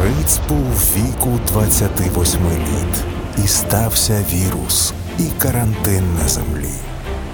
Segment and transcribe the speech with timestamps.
[0.00, 3.04] Гриць був віку 28 літ,
[3.44, 6.74] і стався вірус, і карантин на землі.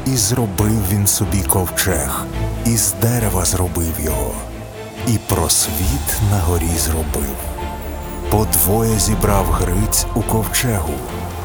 [0.07, 2.25] І зробив він собі ковчег,
[2.67, 4.35] і з дерева зробив його,
[5.09, 7.37] і просвіт на горі зробив.
[8.31, 10.95] Подвоє зібрав Гриць у ковчегу,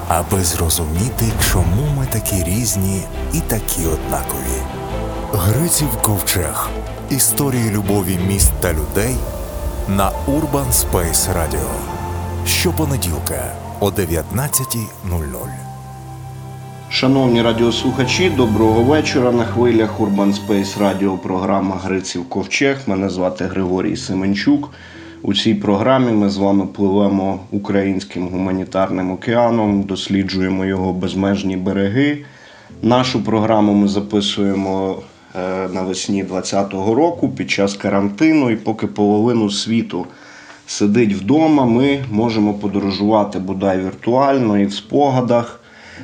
[0.08, 3.02] аби зрозуміти, чому ми такі різні
[3.34, 4.62] і такі однакові.
[5.34, 6.70] Гриців ковчег.
[7.10, 9.16] Історії любові міст та людей
[9.90, 11.70] на Urban Space Radio.
[12.46, 15.28] Щопонеділка о 19.00.
[16.90, 19.32] Шановні радіослухачі, доброго вечора.
[19.32, 22.78] На хвилях Urban Space Radio програма Гриців Ковчег.
[22.88, 24.72] Мене звати Григорій Семенчук.
[25.22, 32.26] У цій програмі ми з вами пливемо українським гуманітарним океаном, досліджуємо його безмежні береги.
[32.82, 35.02] Нашу програму ми записуємо
[35.74, 40.06] навесні 2020 року під час карантину, і поки половину світу
[40.68, 45.60] сидить вдома, ми можемо подорожувати бодай віртуально і в спогадах.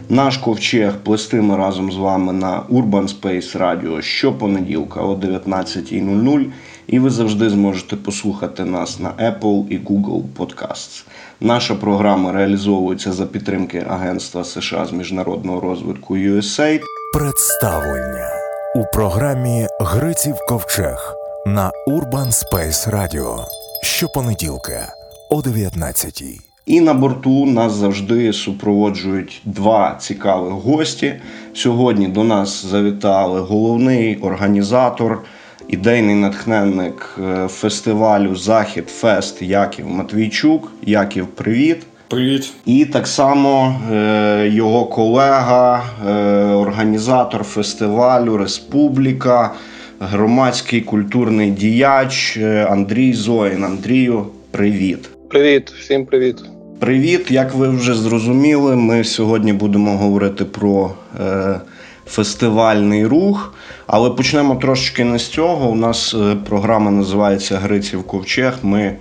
[0.09, 6.45] Наш ковчег плестиме разом з вами на Urban Space Radio щопонеділка о 19.00
[6.87, 11.05] і ви завжди зможете послухати нас на Apple і Google Podcasts.
[11.41, 16.81] Наша програма реалізовується за підтримки Агентства США з міжнародного розвитку USAID.
[17.13, 18.42] Представлення
[18.75, 23.37] у програмі Гриців Ковчег на Urban Space Radio.
[23.83, 24.93] Щопонеділка
[25.29, 26.39] о 19.00.
[26.65, 31.15] І на борту нас завжди супроводжують два цікавих гості.
[31.53, 35.23] Сьогодні до нас завітали головний організатор,
[35.67, 40.71] ідейний натхненник е, фестивалю Захід Фест Яків Матвійчук.
[40.81, 41.85] Яків, привіт!
[42.13, 42.53] Привіт.
[42.65, 46.13] І так само е, його колега, е,
[46.53, 49.53] організатор фестивалю Республіка,
[49.99, 53.63] громадський культурний діяч е, Андрій Зоїн.
[53.63, 55.09] Андрію, привіт!
[55.29, 56.43] Привіт, всім привіт.
[56.79, 57.31] Привіт!
[57.31, 61.59] Як ви вже зрозуміли, ми сьогодні будемо говорити про е,
[62.07, 63.53] фестивальний рух,
[63.87, 65.69] але почнемо трошечки не з цього.
[65.69, 68.57] У нас е, програма називається Гриців Ковчег.
[68.63, 68.95] Ми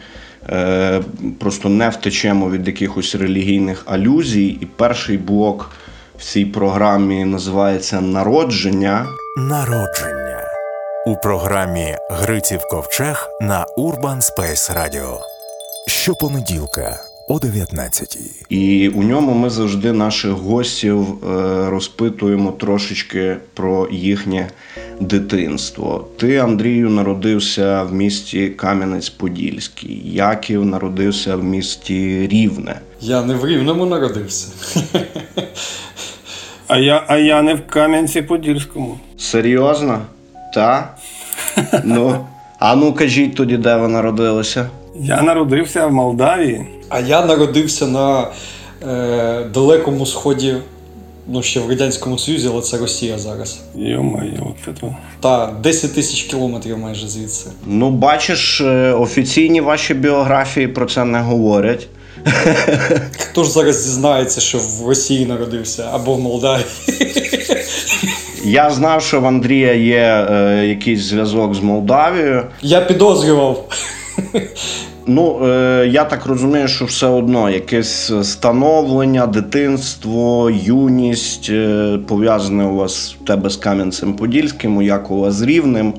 [1.39, 4.59] просто не втечемо від якихось релігійних алюзій.
[4.61, 5.71] І перший блок
[6.19, 9.07] в цій програмі називається Народження.
[9.37, 10.23] Народження
[11.07, 15.19] у програмі Гриців Ковчег на Urban Space Radio.
[15.87, 18.17] Щопонеділка о 19.00.
[18.49, 24.49] І у ньому ми завжди наших гостів е, розпитуємо трошечки про їхнє
[25.01, 26.09] дитинство.
[26.19, 30.01] Ти, Андрію, народився в місті Кам'янець-Подільський.
[30.05, 32.81] Яків народився в місті Рівне.
[33.01, 34.49] Я не в Рівному народився.
[36.69, 38.99] А я, а я не в Кам'янці-Подільському.
[39.19, 40.03] Серйозно?
[40.55, 40.97] Та?
[41.85, 42.27] Ну,
[42.59, 44.69] а ну кажіть тоді, де ви народилися?
[44.95, 46.67] Я народився в Молдавії.
[46.89, 48.27] А я народився на
[48.89, 50.55] е, далекому сході,
[51.29, 53.61] ну ще в Радянському Союзі, але це Росія зараз.
[53.75, 54.87] Йо-моє, от це.
[55.21, 57.51] Та 10 тисяч кілометрів майже звідси.
[57.67, 61.89] Ну, бачиш, е, офіційні ваші біографії про це не говорять.
[63.19, 66.67] Хто ж зараз дізнається, що в Росії народився або в Молдавії?
[68.45, 72.47] Я знав, що в Андрія є е, якийсь зв'язок з Молдавією.
[72.63, 73.69] Я підозрював.
[75.07, 82.75] Ну, е, я так розумію, що все одно якесь становлення, дитинство, юність е, пов'язане у
[82.75, 85.95] вас в тебе з Кам'янцем Подільським, у Якова з Рівнем.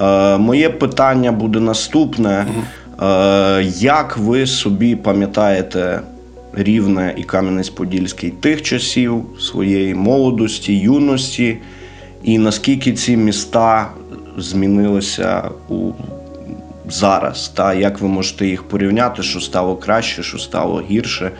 [0.00, 2.46] Е, моє питання буде наступне:
[3.78, 6.00] як ви собі пам'ятаєте
[6.52, 11.56] Рівне і Кам'янець-Подільський тих часів, своєї молодості, юності,
[12.24, 13.90] і наскільки ці міста
[14.38, 15.90] змінилися у
[16.88, 21.30] зараз, та як ви можете їх порівняти, що стало краще, що стало гірше?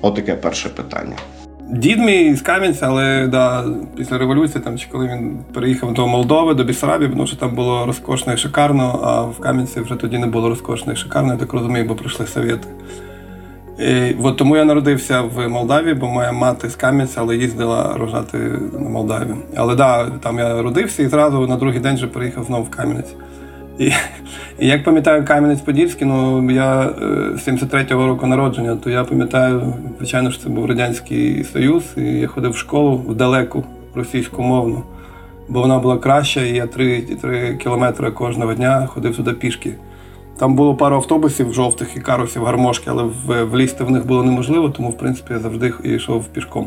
[0.00, 1.16] Отаке перше питання.
[1.70, 3.64] Дід мій з Кам'янця, але да,
[3.96, 7.86] після революції, там, чи коли він переїхав до Молдови, до Бісарабії, тому що там було
[7.86, 11.52] розкошно і шикарно, а в Кам'янці вже тоді не було розкошно і шикарно, я так
[11.52, 12.68] розумію, бо пройшли совєти.
[13.78, 18.38] І, от тому я народився в Молдавії, бо моя мати з Кам'янця, але їздила рожати
[18.72, 19.34] на Молдаві.
[19.56, 23.14] Але да, там я родився і зразу на другий день вже переїхав знову в Кам'янець.
[23.78, 23.92] І,
[24.58, 26.92] і як пам'ятаю Кам'янець-Подільський, ну я е,
[27.38, 32.26] з 73-го року народження, то я пам'ятаю, звичайно, що це був Радянський Союз, і я
[32.26, 34.82] ходив в школу в далеку російськомовну,
[35.48, 39.74] бо вона була краща, і я 3, 3 кілометри кожного дня ходив туди пішки.
[40.38, 43.04] Там було пару автобусів жовтих і карусів, гармошки, але
[43.44, 46.66] влізти в них було неможливо, тому в принципі я завжди йшов пішком.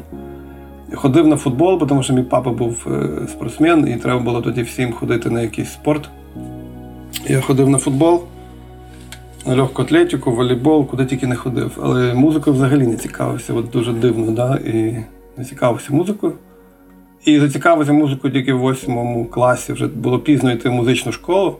[0.93, 4.93] Ходив на футбол, тому що мій папа був е, спортсмен, і треба було тоді всім
[4.93, 6.09] ходити на якийсь спорт.
[7.25, 8.23] Я ходив на футбол.
[9.45, 11.79] на легку атлетику, волейбол, куди тільки не ходив.
[11.81, 13.53] Але музикою взагалі не цікавився.
[13.53, 14.55] От дуже дивно, да?
[14.55, 15.05] і
[15.37, 16.33] не цікавився музикою.
[17.25, 19.73] І зацікавився музикою тільки в восьмому класі.
[19.73, 21.57] Вже було пізно йти в музичну школу.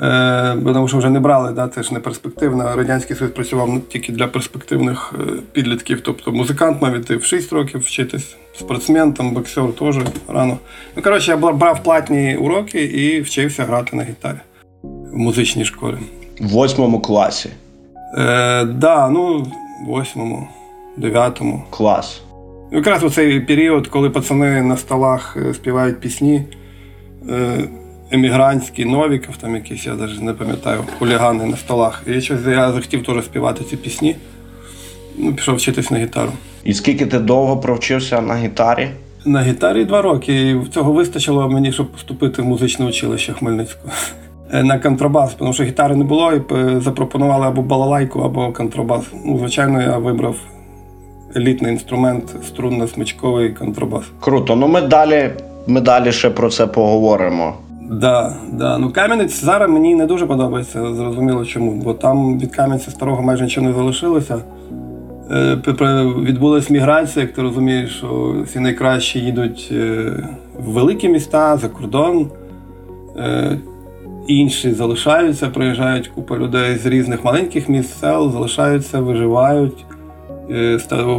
[0.00, 2.76] Е, тому що вже не брали, да, це ж не перспективно.
[2.76, 6.00] Радянський Союз працював тільки для перспективних е, підлітків.
[6.00, 9.96] Тобто музикант мав іти в 6 років вчитись, спортсмен, там, боксер теж
[10.28, 10.58] рано.
[10.96, 14.38] Ну, коротше, я брав платні уроки і вчився грати на гітарі
[14.82, 15.96] в музичній школі.
[16.40, 17.50] В восьмому класі.
[18.18, 20.48] Е, да, ну, в восьмому,
[20.96, 21.64] дев'ятому.
[21.70, 22.22] Клас.
[22.72, 26.42] Якраз у цей період, коли пацани на столах е, співають пісні.
[27.28, 27.68] Е,
[28.10, 32.02] емігрантський, Новіков, там якийсь, я навіть не пам'ятаю, хулігани на столах.
[32.06, 34.16] І щось я захотів теж співати ці пісні.
[35.18, 36.32] Ну, Пішов вчитись на гітару.
[36.68, 38.88] І скільки ти довго провчився на гітарі?
[39.24, 40.50] На гітарі два роки.
[40.50, 43.94] І цього вистачило мені, щоб поступити в музичне училище Хмельницького.
[44.52, 46.40] Е, на контрабас, тому що гітари не було, і
[46.80, 49.02] запропонували або балалайку, або контрабас.
[49.24, 50.36] Ну, звичайно, я вибрав
[51.36, 54.04] елітний інструмент, струнно-смичковий контрабас.
[54.20, 55.30] Круто, ну ми далі,
[55.66, 57.54] ми далі ще про це поговоримо.
[57.90, 58.78] Да, да.
[58.78, 61.72] Ну Кам'янець зараз мені не дуже подобається, зрозуміло чому.
[61.72, 64.38] Бо там від Кам'янця старого майже нічого не залишилося.
[65.30, 65.56] Е,
[66.22, 70.12] відбулася міграція, як ти розумієш, що всі найкращі їдуть е,
[70.58, 72.30] в великі міста за кордон.
[73.16, 73.58] Е,
[74.26, 79.84] інші залишаються, приїжджають купа людей з різних маленьких міст, сел, залишаються, виживають.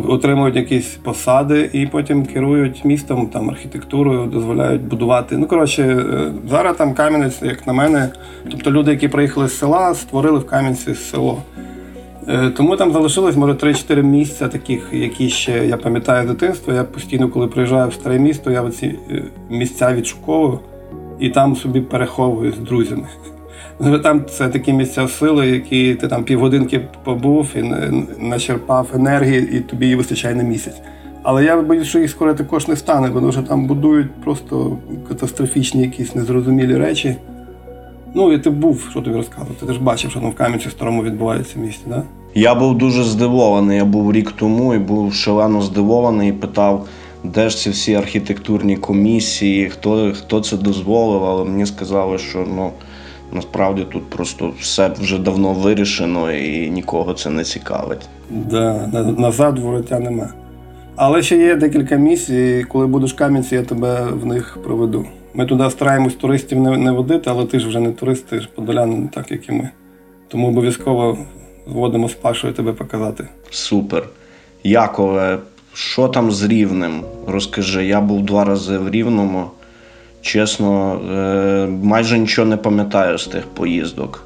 [0.08, 5.38] Отримують якісь посади і потім керують містом, там архітектурою, дозволяють будувати.
[5.38, 6.06] Ну коротше,
[6.50, 8.10] зараз там Кам'янець, як на мене,
[8.52, 11.44] тобто люди, які приїхали з села, створили в Кам'янці село.
[12.30, 16.74] Е, тому там залишилось, може, 3-4 місця, таких, які ще я пам'ятаю з дитинства.
[16.74, 18.96] Я постійно, коли приїжджаю в старе місто, я ці
[19.50, 20.60] місця відшуковую
[21.20, 23.08] і там собі переховую з друзями.
[24.04, 27.62] Там це такі місця сили, які ти там півгодинки побув і
[28.20, 30.82] начерпав енергії, і тобі її вистачає на місяць.
[31.24, 34.78] Але я боюсь, що їх скоро також не стане, тому що там будують просто
[35.08, 37.16] катастрофічні якісь незрозумілі речі.
[38.14, 39.66] Ну, і ти був, що тобі розказувати.
[39.66, 42.06] Ти ж бачив, що там в Кам'янці старому відбувається в місті, так?
[42.36, 43.78] Я був дуже здивований.
[43.78, 46.88] Я був рік тому і був шалено здивований і питав,
[47.24, 52.72] де ж ці всі архітектурні комісії, хто хто це дозволив, але мені сказали, що ну.
[53.32, 58.10] Насправді тут просто все вже давно вирішено і нікого це не цікавить.
[58.30, 58.88] Да,
[59.18, 60.30] назад вороття нема.
[60.96, 65.06] Але ще є декілька місій, коли будеш Кам'янці, я тебе в них проведу.
[65.34, 68.50] Ми туди стараємось туристів не не водити, але ти ж вже не турист, ти ж
[68.56, 69.70] подолянин, так як і ми.
[70.28, 71.18] Тому обов'язково
[71.72, 73.28] зводимо з Пашою тебе показати.
[73.50, 74.10] Супер.
[74.64, 75.38] Якове,
[75.74, 77.04] що там з рівнем?
[77.28, 79.46] Розкажи, я був два рази в Рівному.
[80.22, 84.24] Чесно, е, майже нічого не пам'ятаю з тих поїздок.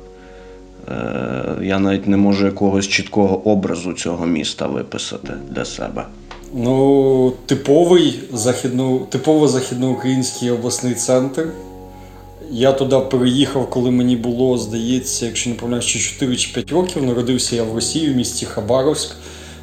[0.90, 6.06] Е, я навіть не можу якогось чіткого образу цього міста виписати для себе.
[6.54, 11.48] Ну, типовий західно, типово західноукраїнський обласний центр.
[12.56, 17.04] Я туди переїхав, коли мені було, здається, якщо не помиляюсь, чи 4 чи 5 років.
[17.04, 19.16] Народився я в Росії, в місті Хабаровськ.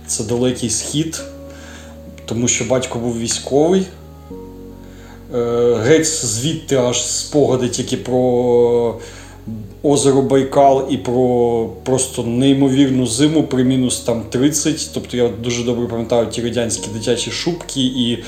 [0.06, 1.22] Це далекий схід,
[2.26, 3.86] тому що батько був військовий.
[5.34, 9.00] Е, геть звідти аж спогади тільки про
[9.82, 14.90] озеро Байкал і про просто неймовірну зиму при мінус там 30.
[14.94, 18.18] Тобто я дуже добре пам'ятаю ті радянські дитячі шубки і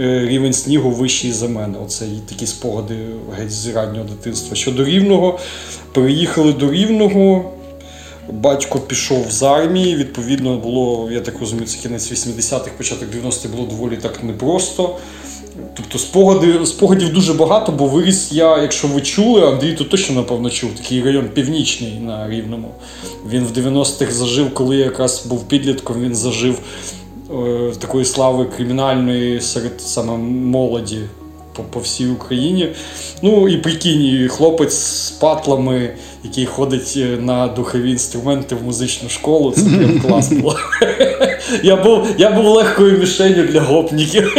[0.00, 1.74] е, рівень снігу вищий за мене.
[1.84, 2.94] Оце такі спогади
[3.38, 4.56] геть з раннього дитинства.
[4.56, 5.38] Щодо рівного,
[5.92, 7.50] переїхали до рівного.
[8.30, 13.66] Батько пішов з армії, відповідно, було, я так розумію, це кінець 80-х, початок 90-х було
[13.66, 14.96] доволі так непросто.
[15.76, 20.50] Тобто спогади, спогадів дуже багато, бо виріс я, якщо ви чули, Андрій то точно, напевно,
[20.50, 22.68] чув, такий район північний на Рівному.
[23.30, 26.58] Він в 90-х зажив, коли я якраз був підлітком, він зажив
[27.30, 30.98] е, такої слави кримінальної серед саме молоді
[31.56, 32.68] по, по всій Україні.
[33.22, 35.90] Ну і прикинь, хлопець з патлами,
[36.24, 40.56] який ходить е, на духові інструменти в музичну школу, це прям клас було.
[41.62, 44.34] Я був я був легкою мішенью для гопників.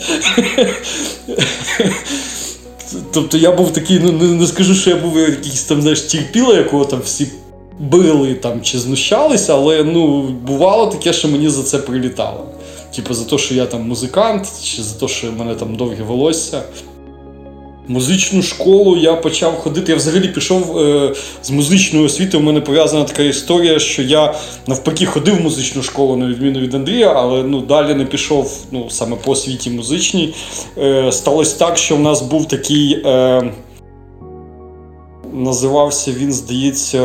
[3.12, 6.84] Тобто я був такий, ну не, скажу, що я був якийсь там, знаєш, терпіла, якого
[6.84, 7.28] там всі
[7.78, 12.46] били там чи знущалися, але ну, бувало таке, що мені за це прилітало.
[12.96, 16.02] Типу за те, що я там музикант, чи за те, що в мене там довге
[16.02, 16.62] волосся.
[17.90, 19.92] Музичну школу я почав ходити.
[19.92, 22.42] Я взагалі пішов е, з музичною освітою.
[22.42, 24.34] У мене пов'язана така історія, що я
[24.66, 28.90] навпаки ходив в музичну школу, на відміну від Андрія, але ну, далі не пішов ну,
[28.90, 30.34] саме по освіті музичній.
[30.78, 33.02] Е, Сталося так, що в нас був такий.
[33.06, 33.52] Е,
[35.32, 37.00] Називався він, здається,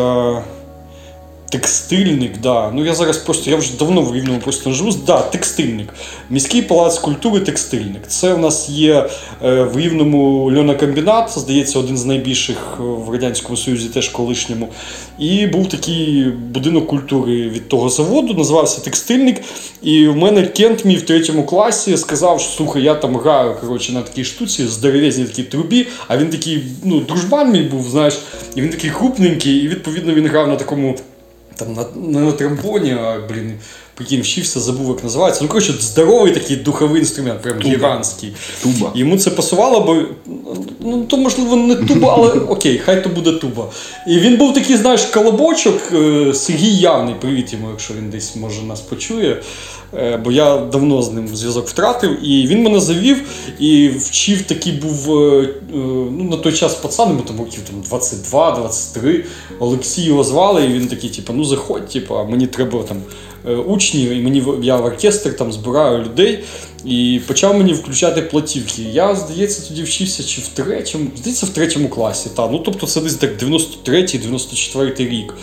[1.49, 2.71] Текстильник, да.
[2.71, 4.91] Ну я зараз просто, я вже давно в Рівному просто не живу.
[5.07, 5.93] Да, текстильник.
[6.29, 8.07] Міський палац культури текстильник.
[8.07, 9.09] Це в нас є
[9.43, 14.67] е, в Рівному льонокомбінат, здається, один з найбільших е, в Радянському Союзі, теж колишньому.
[15.19, 19.41] І був такий будинок культури від того заводу, називався Текстильник.
[19.81, 23.93] І в мене Кент мій в третьому класі сказав, що слухай, я там граю коротше,
[23.93, 28.17] на такій штуці, здоровезній такій трубі, а він такий, ну, дружбан мій був, знаєш,
[28.55, 30.95] і він такий крупненький, і відповідно він грав на такому
[31.55, 31.85] там на,
[32.19, 33.53] на тромбоні, а блін,
[33.93, 35.43] прикинь, вчився, забув, як називається.
[35.43, 38.35] Ну, коротше, здоровий такий духовий інструмент, прям гігантський.
[38.63, 38.91] Туба.
[38.95, 40.03] Йому це пасувало, бо
[40.85, 43.69] ну то можливо не туба, але окей, хай то буде туба.
[44.07, 45.81] І він був такий, знаєш, колобочок.
[45.93, 49.41] е, Сергій Явний, привіт йому, якщо він десь може нас почує.
[49.97, 53.21] Е, Бо я давно з ним зв'язок втратив, і він мене завів
[53.59, 55.49] і вчив такий був е,
[56.11, 59.23] ну, на той час пацан, йому там років там 22-23.
[59.59, 62.97] Олексій його звали, і він такий, типу, ну заходь, типу, мені треба там
[63.47, 66.43] е, учні, і мені я в оркестр там збираю людей.
[66.85, 68.81] І почав мені включати платівки.
[68.81, 72.29] Я, здається, тоді вчився чи в третьому, здається, в третьому класі.
[72.35, 72.47] Та.
[72.47, 75.33] Ну, тобто це десь так 93-94 рік.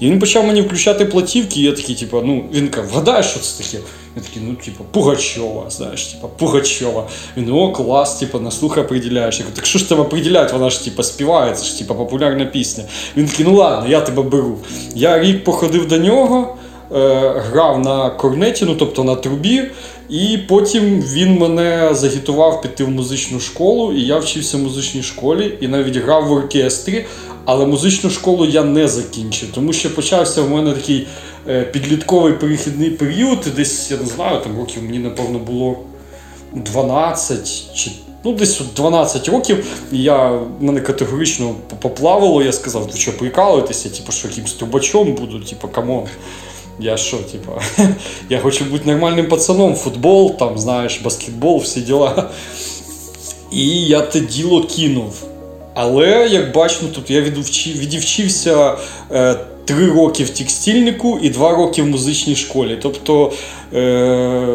[0.00, 3.40] І він почав мені включати платівки, і я такий, типу, ну, він каже, вгадаєш, що
[3.40, 3.78] це таке?
[4.16, 7.08] Я такий, ну, типу, Пугачова, знаєш, типу, Пугачова.
[7.36, 9.38] Він, о, клас, типу, на слух определяєш.
[9.38, 12.44] Я кажу, так що ж тебе определяють, вона ж типу, співає, це ж типу, популярна
[12.44, 12.84] пісня.
[13.16, 14.58] Він такий, ну ладно, я тебе беру.
[14.94, 16.56] Я рік походив до нього,
[16.90, 19.70] грав на корнеті, ну тобто на трубі.
[20.08, 25.58] І потім він мене загітував піти в музичну школу, і я вчився в музичній школі
[25.60, 27.04] і навіть грав в оркестрі.
[27.44, 31.06] Але музичну школу я не закінчив, тому що почався в мене такий
[31.48, 33.38] е, підлітковий перехідний період.
[33.56, 35.76] Десь я не знаю, там років мені напевно було
[36.52, 37.90] 12 чи
[38.24, 39.64] ну десь 12 років.
[39.92, 42.42] Я мене категорично поплавало.
[42.42, 46.04] Я сказав, ви що прикалуєтеся, типу, що якимсь трубачом буду, типу, come on.
[46.80, 47.62] Я що, типа,
[48.30, 52.30] я хочу бути нормальним пацаном, футбол, там, знаєш, баскетбол, всі діла.
[53.52, 55.24] І я те діло кинув.
[55.74, 57.20] Але, як бачимо, тут я
[57.66, 58.76] відучився
[59.12, 62.78] е, три роки в текстильнику і два роки в музичній школі.
[62.82, 63.32] Тобто,
[63.74, 64.46] е,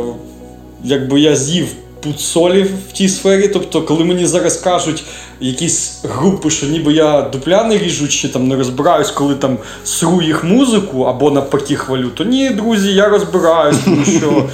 [0.83, 1.67] якби я з'їв
[2.03, 3.47] пуд солі в тій сфері.
[3.47, 5.03] Тобто, коли мені зараз кажуть
[5.43, 10.21] якісь групи, що ніби я дупля не ріжу, чи там не розбираюсь, коли там сру
[10.21, 14.49] їх музику або навпаки хвалю, то ні, друзі, я розбираюсь, тому що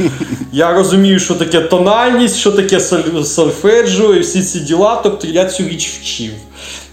[0.51, 2.79] я розумію, що таке тональність, що таке
[3.23, 4.99] сольфеджо і всі ці діла.
[5.03, 6.31] Тобто я цю річ вчив.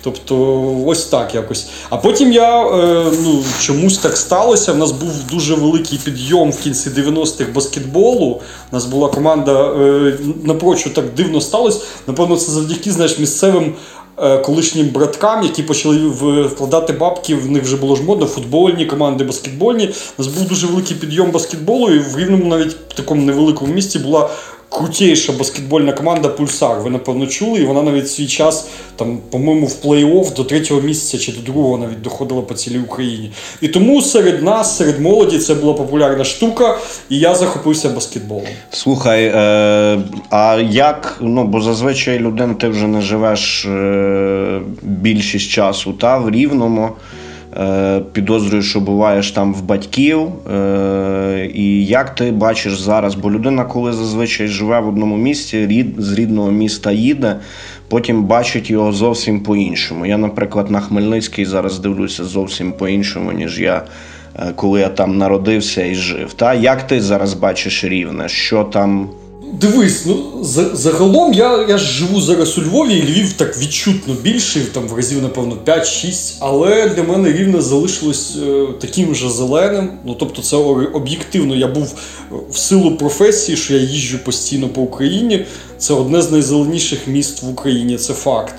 [0.07, 1.67] Тобто, ось так якось.
[1.91, 4.73] А потім я е, ну, чомусь так сталося.
[4.73, 8.41] В нас був дуже великий підйом в кінці 90-х баскетболу.
[8.73, 11.81] У нас була команда е, напрочу так дивно сталося.
[12.07, 13.75] Напевно, це завдяки знаєш, місцевим
[14.19, 15.97] е, колишнім браткам, які почали
[16.47, 17.35] вкладати бабки.
[17.35, 19.87] В них вже було ж модно, футбольні команди, баскетбольні.
[20.19, 23.99] У нас був дуже великий підйом баскетболу, і в рівному навіть в такому невеликому місті
[23.99, 24.31] була
[24.69, 26.81] крутіша баскетбольна команда Пульсар.
[26.81, 31.19] Ви напевно чули, і вона навіть свій час, там, по-моєму, в плей-офф до третього місяця
[31.25, 33.33] чи до другого навіть доходила по цілій Україні.
[33.61, 36.79] І тому серед нас, серед молоді, це була популярна штука,
[37.11, 38.47] і я захопився баскетболом.
[38.71, 39.99] Слухай, е,
[40.31, 46.31] а як, ну, бо зазвичай людина, ти вже не живеш е, більшість часу, та в
[46.31, 46.91] рівному.
[47.61, 50.21] Е, підозрюю, що буваєш там в батьків.
[50.55, 53.15] Е, і як ти бачиш зараз?
[53.15, 57.37] Бо людина, коли зазвичай живе в одному місті, рід, з рідного міста їде,
[57.89, 60.07] потім бачить його зовсім по-іншому.
[60.07, 63.83] Я, наприклад, на Хмельницький зараз дивлюся зовсім по-іншому, ніж я.
[64.39, 68.29] е, Коли я там народився і жив, та як ти зараз бачиш рівне?
[68.29, 69.09] Що там
[69.53, 74.63] Дивись, ну загалом я, я ж живу зараз у Львові, і Львів так відчутно більший,
[74.63, 79.91] там в разів, напевно, 5-6, але для мене рівне залишилось е, таким же зеленим.
[80.05, 80.57] Ну тобто, це
[80.93, 81.57] об'єктивно.
[81.57, 81.95] Я був
[82.33, 85.47] е, в силу професії, що я їжджу постійно по Україні.
[85.79, 88.55] Це одне з найзеленіших міст в Україні, це факт.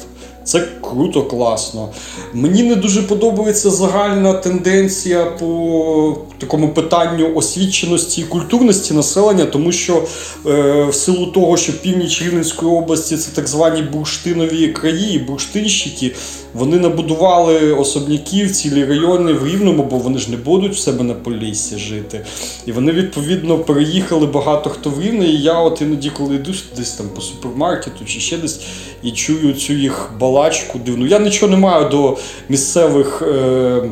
[0.48, 1.89] Це круто, класно.
[2.34, 10.04] Мені не дуже подобається загальна тенденція по такому питанню освіченості і культурності населення, тому що
[10.46, 16.16] е, в силу того, що північ Рівненської області це так звані бурштинові краї, бурштинщики,
[16.54, 21.13] вони набудували особняків, цілі райони в Рівному, бо вони ж не будуть в себе на
[21.13, 22.25] Поліссі жити.
[22.66, 25.25] І вони відповідно переїхали багато хто в Рівне.
[25.25, 28.62] І я от іноді, коли йду десь там по супермаркету чи ще десь
[29.04, 31.08] і чую цю їх балачку дивну.
[31.08, 32.18] Я нічого не маю до
[32.50, 33.22] місцевих.
[33.22, 33.89] Е,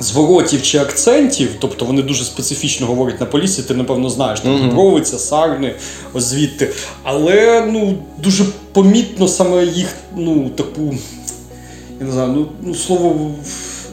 [0.00, 5.18] Зворотів чи акцентів, тобто вони дуже специфічно говорять на полісі, ти напевно знаєш, там Дубровиця,
[5.18, 5.74] Сарни,
[6.12, 6.70] ось звідти.
[7.02, 10.94] Але ну, дуже помітно саме їх ну, таку,
[12.00, 13.30] я не знаю, ну, ну слово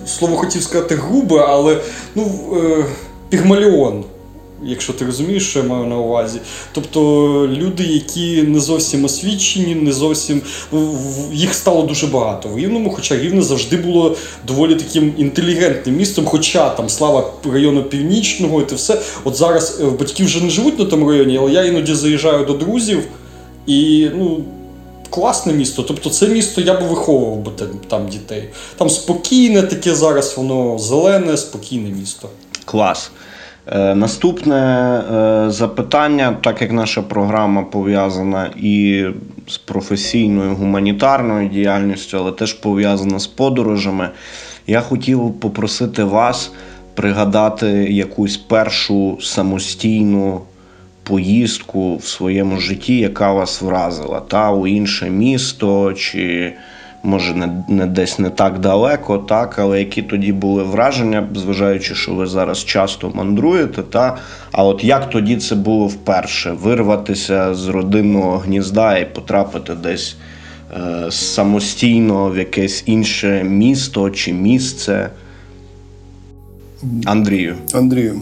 [0.05, 1.81] слово хотів сказати грубе, але
[2.15, 2.85] ну, е,
[3.29, 4.03] пігмаліон.
[4.63, 6.39] Якщо ти розумієш, що я маю на увазі.
[6.71, 6.99] Тобто
[7.51, 10.41] люди, які не зовсім освічені, не зовсім
[11.31, 14.15] їх стало дуже багато в Рівному, хоча Рівне завжди було
[14.47, 19.01] доволі таким інтелігентним містом, хоча там слава району північного, і те все.
[19.23, 22.53] От зараз е, батьки вже не живуть на тому районі, але я іноді заїжджаю до
[22.53, 23.03] друзів
[23.67, 24.43] і ну.
[25.09, 27.51] Класне місто, тобто це місто я би виховував би
[27.87, 28.49] там дітей.
[28.77, 32.29] Там спокійне таке зараз, воно зелене, спокійне місто.
[32.65, 33.11] Клас.
[33.71, 39.05] Е, наступне е, запитання, так як наша програма пов'язана і
[39.47, 44.09] з професійною гуманітарною діяльністю, але теж пов'язана з подорожами,
[44.67, 46.51] я хотів попросити вас
[46.93, 50.41] пригадати якусь першу самостійну
[51.03, 56.53] поїздку в своєму житті, яка вас вразила, та у інше місто чи
[57.07, 62.13] може не не десь не так далеко, так, але які тоді були враження, зважаючи, що
[62.13, 63.83] ви зараз часто мандруєте.
[63.83, 64.17] Та,
[64.51, 66.51] А от як тоді це було вперше?
[66.51, 70.17] Вирватися з родинного гнізда і потрапити десь
[70.77, 75.09] е, самостійно в якесь інше місто чи місце?
[77.05, 77.55] Андрію.
[77.73, 78.21] Андрію.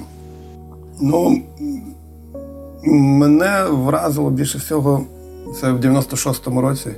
[1.01, 1.41] Ну,
[2.93, 5.05] мене вразило більше всього
[5.61, 6.89] це в 96-му році.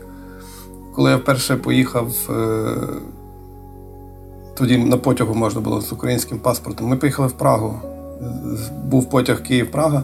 [0.97, 2.75] Коли я вперше поїхав, е,
[4.57, 7.79] тоді на потягу можна було з українським паспортом, ми поїхали в Прагу.
[8.85, 10.03] Був потяг Київ-Прага,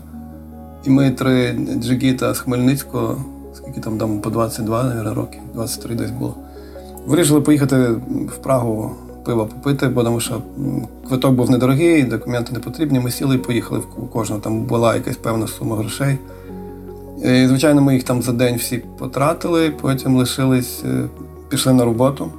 [0.84, 3.18] і ми три джигіта з Хмельницького,
[3.54, 6.36] скільки там там по 22 мабуть, років, 23 десь було.
[7.06, 7.78] Вирішили поїхати
[8.28, 8.92] в Прагу
[9.26, 10.42] пиво попити, бо тому що
[11.08, 13.00] квиток був недорогий, документи не потрібні.
[13.00, 14.42] Ми сіли і поїхали в кожного.
[14.42, 16.18] Там була якась певна сума грошей.
[17.24, 21.04] І, Звичайно, ми їх там за день всі потратили, потім лишились, е,
[21.50, 22.32] пішли на роботу.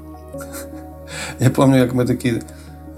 [1.40, 2.40] Я пам'ятаю, як ми такі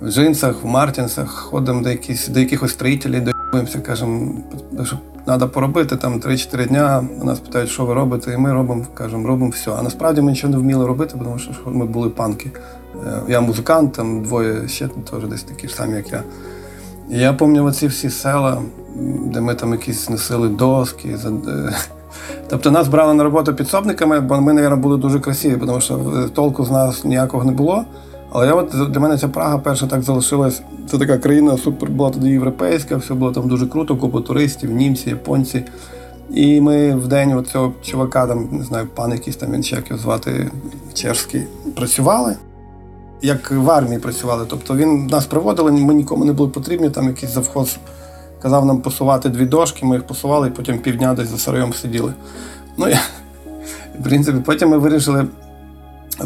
[0.00, 4.32] в джинсах, в Мартінсах ходимо до якісь, до якихось строїтелів, доїмося, кажемо,
[4.84, 7.04] що треба поробити там 3-4 дня.
[7.22, 9.70] Нас питають, що ви робите, і ми робимо, кажемо, робимо все.
[9.70, 12.50] А насправді ми нічого не вміли робити, тому що ми були панки.
[13.06, 16.22] Е, я музикант, там двоє ще теж десь такі ж самі, як я.
[17.10, 18.62] І я пам'ятаю оці всі села
[19.04, 21.08] де ми там якісь носили доски.
[21.48, 21.74] Е,
[22.48, 26.28] тобто нас брали на роботу підсобниками, бо ми, мабуть, були дуже красиві, тому що е,
[26.28, 27.84] толку з нас ніякого не було.
[28.32, 30.62] Але я от для мене ця Прага перша так залишилась.
[30.90, 35.10] Це така країна супер була тоді європейська, все було там дуже круто, купа туристів, німці,
[35.10, 35.64] японці.
[36.30, 39.90] І ми в день цього чувака, там, не знаю, пан якийсь там він ще як
[39.90, 40.50] його звати
[40.94, 41.42] чешський,
[41.76, 42.36] працювали.
[43.22, 44.44] Як в армії працювали.
[44.48, 47.76] Тобто він нас приводили, ми нікому не були потрібні, там якийсь завхоз
[48.46, 52.12] казав нам посувати дві дошки, ми їх посували і потім півдня десь за сараєм сиділи.
[52.78, 53.00] Ну, я,
[54.00, 55.26] в принципі, Потім ми вирішили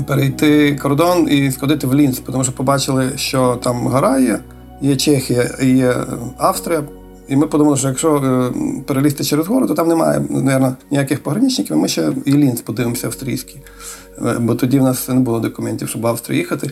[0.06, 4.38] перейти кордон і сходити в Лінц, тому що побачили, що там гора є,
[4.80, 5.94] є Чехія є
[6.36, 6.82] Австрія.
[7.28, 8.52] І ми подумали, що якщо е,
[8.86, 13.62] перелізти через гору, то там немає мабуть, ніяких пограничників, ми ще і Лінц подивимося австрійський.
[14.26, 16.70] Е, бо тоді в нас не було документів, щоб в Австрію їхати.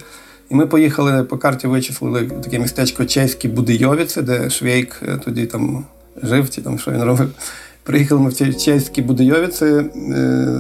[0.51, 5.85] І ми поїхали по карті, вичислили таке містечко Чеські Будийовіці, де Швейк е, тоді там
[6.23, 7.31] жив, чи там що він робив.
[7.83, 9.85] Приїхали ми в ці чеські Будийовіці е,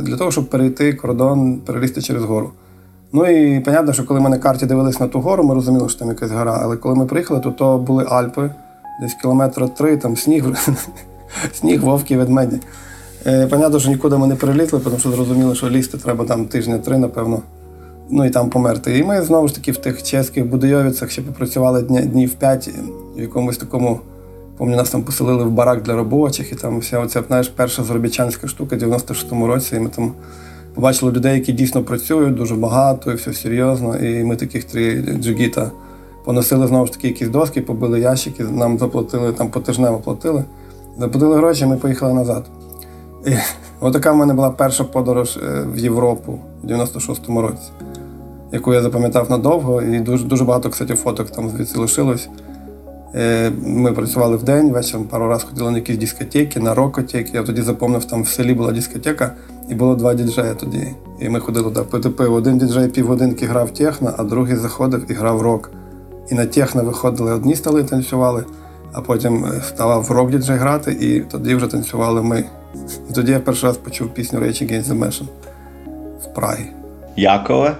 [0.03, 2.51] для того, щоб перейти кордон, перелізти через гору.
[3.12, 5.98] Ну і понятно, що коли ми на карті дивились на ту гору, ми розуміли, що
[5.98, 6.61] там якась гора.
[6.62, 8.51] Але коли ми приїхали, то то були Альпи,
[9.01, 10.44] десь кілометра три, там сніг,
[11.53, 12.57] сніг, вовки, ведмеді.
[13.27, 16.79] Е, понятно, що нікуди ми не перелізли, тому що зрозуміли, що лізти треба там тижня
[16.79, 17.42] три, напевно
[18.11, 18.99] ну і там померти.
[18.99, 22.71] І ми знову ж таки в тих чеських Будойовицях ще попрацювали дня, днів п'ять
[23.16, 24.01] в якомусь такому.
[24.59, 28.49] Пам'ятаю, нас там поселили в барак для робочих, і там вся оця знаєш, перша заробітчанська
[28.49, 29.77] штука в 96-му році.
[29.77, 30.12] І ми там
[30.75, 33.97] побачили людей, які дійсно працюють дуже багато і все серйозно.
[33.97, 35.71] І ми таких три джигіта
[36.25, 40.44] поносили знову ж таки якісь доски, побили ящики, нам заплатили там потижнево платили.
[40.99, 42.44] Заплатили гроші, ми поїхали назад.
[43.26, 43.31] І
[43.81, 47.70] Отака в мене була перша подорож е, в Європу в 96-му році
[48.52, 52.28] яку я запам'ятав надовго, і дуже дуже багато кстати, фоток там звідси лишилось.
[53.14, 57.31] Е, ми працювали в день, вечором пару разів ходили на якісь дискотеки, на рокотеки.
[57.35, 59.35] Я тоді запам'ятав, там в селі була дискотека,
[59.68, 60.94] і було два діджея тоді.
[61.20, 62.37] І ми ходили туди пити пиво.
[62.37, 65.70] Один діджей півгодинки грав техно, а другий заходив і грав рок.
[66.31, 68.44] І на техно виходили одні стали танцювали,
[68.92, 72.44] а потім е, ставав рок діджей грати, і тоді вже танцювали ми.
[73.11, 75.28] І тоді я перший раз почув пісню Rage Against the Machine
[76.22, 76.64] в Прагі.
[77.16, 77.76] Якове?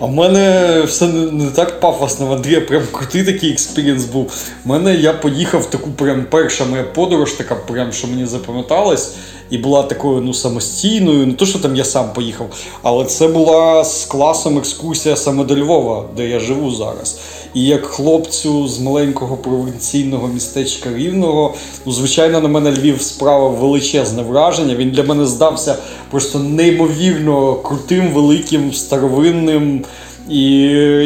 [0.00, 4.32] А в мене все не так пафосно, в Андрія прям крутий такий experience був.
[4.64, 9.14] У мене я поїхав в таку прям перша моя подорож, така прям, що мені запам'яталась,
[9.50, 11.26] і була такою ну, самостійною.
[11.26, 12.50] Не то, що там я сам поїхав,
[12.82, 17.20] але це була з класом екскурсія саме до Львова, де я живу зараз.
[17.54, 21.54] І як хлопцю з маленького провінційного містечка Рівного,
[21.86, 24.74] ну, звичайно, на мене Львів справив величезне враження.
[24.74, 25.76] Він для мене здався
[26.10, 29.84] просто неймовірно крутим, великим, старовинним.
[30.30, 30.50] І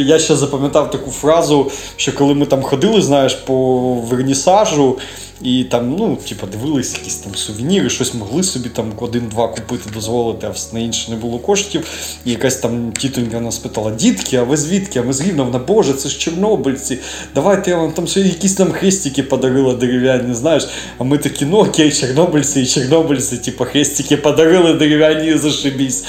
[0.07, 4.99] я ще запам'ятав таку фразу, що коли ми там ходили, знаєш, по вернісажу,
[5.43, 10.47] і там, ну, типу, дивились якісь там сувеніри, щось могли собі там один-два купити, дозволити,
[10.47, 11.87] а на інше не було коштів.
[12.25, 14.99] І якась там тітонька нас питала: дітки, а ви звідки?
[14.99, 16.99] А ми з Рівного, Боже, це ж чорнобильці.
[17.35, 20.69] Давайте я вам там сьогодні якісь там хрестики подарила дерев'яні, знаєш.
[20.99, 26.05] А ми такі, ну окей, чорнобильці і чорнобильці, типу, хрестики подарили дерев'яні, зашибісь.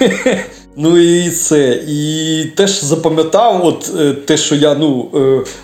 [0.76, 1.82] Ну і це.
[1.88, 5.18] І теж запам'ятав, от е, те, що я ну, е,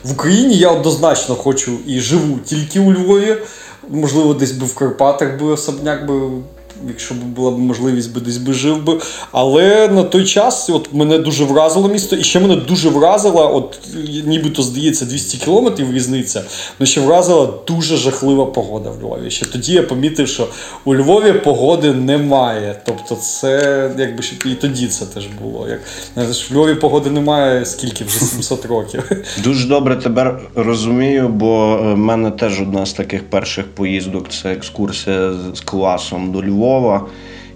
[0.05, 3.37] в Україні я однозначно хочу і живу тільки у Львові.
[3.89, 6.21] Можливо, десь би в Карпатах би особняк би
[6.89, 9.01] якщо б була б можливість, би десь би жив би.
[9.33, 13.79] Але на той час от мене дуже вразило місто, і ще мене дуже вразила, от
[14.25, 16.43] нібито здається, 200 кілометрів різниця,
[16.79, 19.31] але ще вразила дуже жахлива погода в Львові.
[19.31, 20.49] Ще тоді я помітив, що
[20.85, 22.81] у Львові погоди немає.
[22.87, 25.69] Тобто, це якби ще і тоді це теж було.
[25.69, 25.81] Як
[26.51, 29.11] в Львові погоди немає скільки вже 700 років.
[29.45, 35.33] Дуже добре тебе розумію, бо в мене теж одна з таких перших поїздок це екскурсія
[35.55, 36.62] з класом до Львова.
[36.63, 37.07] Львова.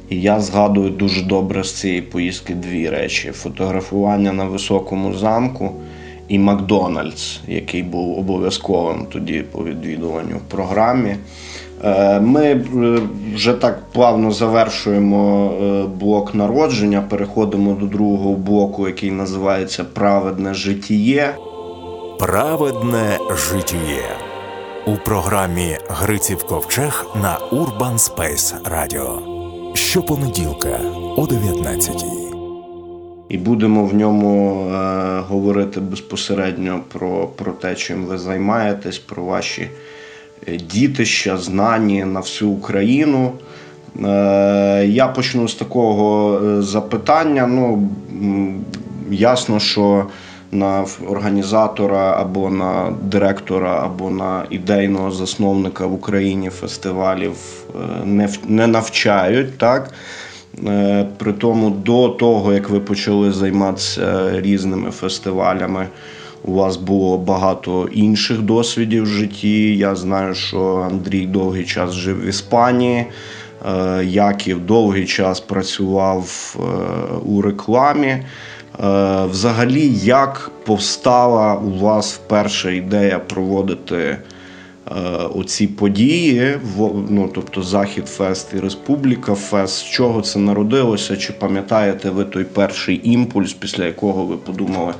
[0.09, 5.73] І я згадую дуже добре з цієї поїздки дві речі: фотографування на високому замку
[6.29, 11.16] і Макдональдс, який був обов'язковим тоді по відвідуванню в програмі.
[11.85, 12.62] Е, ми е,
[13.35, 21.35] вже так плавно завершуємо е, блок народження, переходимо до другого блоку, який називається Праведне життєє.
[22.19, 23.19] Праведне
[23.51, 24.36] життєє
[24.87, 29.20] у програмі Гриців Ковчег на Urban Space Radio.
[29.75, 30.81] Щопонеділка
[31.16, 32.05] о 19
[33.29, 39.68] І будемо в ньому е, говорити безпосередньо про, про те, чим ви займаєтесь, про ваші
[40.49, 43.33] е, дітища, знані на всю Україну.
[44.05, 47.46] Е, Я почну з такого е, запитання.
[47.46, 47.88] Ну,
[49.11, 50.07] ясно, що
[50.59, 57.35] на організатора або на директора, або на ідейного засновника в Україні фестивалів
[57.75, 59.59] е, не не навчають.
[59.59, 59.90] так.
[60.66, 65.88] Е, при тому до того, як ви почали займатися різними фестивалями,
[66.45, 69.77] у вас було багато інших досвідів в житті.
[69.77, 73.07] Я знаю, що Андрій довгий час жив в Іспанії,
[73.66, 76.57] е, Яків довгий час працював
[77.27, 78.23] у рекламі.
[78.85, 84.19] Е, взагалі, як повстала у вас вперше ідея проводити е,
[85.35, 86.59] оці події,
[87.09, 91.17] ну, тобто Захід Фест і Республіка Фест, з чого це народилося?
[91.17, 94.95] Чи пам'ятаєте ви той перший імпульс, після якого ви подумали,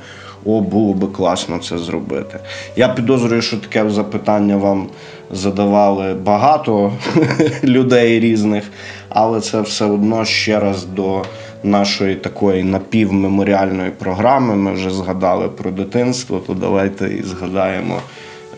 [0.45, 2.39] о, було би класно це зробити?
[2.75, 4.87] Я підозрюю, що таке запитання вам
[5.31, 6.93] задавали багато
[7.63, 8.63] людей різних,
[9.09, 11.23] але це все одно ще раз до
[11.63, 14.55] нашої такої напівмеморіальної програми.
[14.55, 17.99] Ми вже згадали про дитинство, то давайте і згадаємо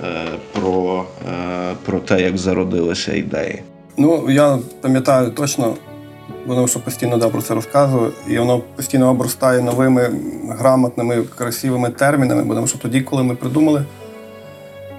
[0.04, 0.06] е,
[0.54, 3.62] про, е, про те, як зародилися ідеї.
[3.98, 5.76] Ну, я пам'ятаю точно,
[6.48, 10.10] тому що постійно да, про це розказую, і воно постійно обростає новими
[10.50, 13.84] грамотними, красивими термінами, тому що тоді, коли ми придумали.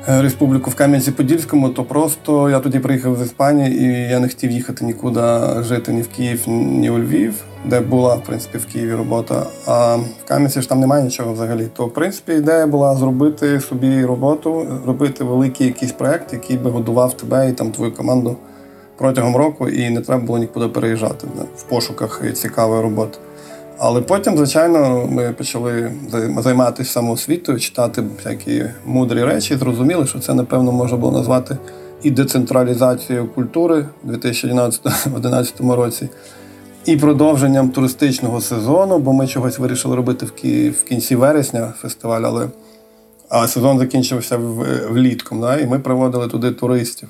[0.09, 4.51] Е, республіку в Кам'янці-Подільському, то просто я тоді приїхав з Іспанії, і я не хотів
[4.51, 5.21] їхати нікуди
[5.59, 7.35] жити ні в Київ, ні у Львів,
[7.65, 9.47] де була в принципі в Києві робота.
[9.67, 11.69] А в Кам'янці ж там немає нічого взагалі.
[11.77, 17.17] То в принципі ідея була зробити собі роботу, робити великий якийсь проект, який би годував
[17.17, 18.37] тебе і там твою команду
[18.97, 23.19] протягом року, і не треба було нікуди переїжджати в пошуках цікавої роботи.
[23.83, 25.93] Але потім, звичайно, ми почали
[26.39, 31.57] займатися самоосвітою, читати всякі мудрі речі, зрозуміли, що це, напевно, можна було назвати
[32.03, 36.09] і децентралізацією культури у 2011 році,
[36.85, 42.49] і продовженням туристичного сезону, бо ми чогось вирішили робити в кінці вересня фестиваль, але
[43.29, 44.37] а сезон закінчився
[44.91, 47.09] влітком, да, і ми приводили туди туристів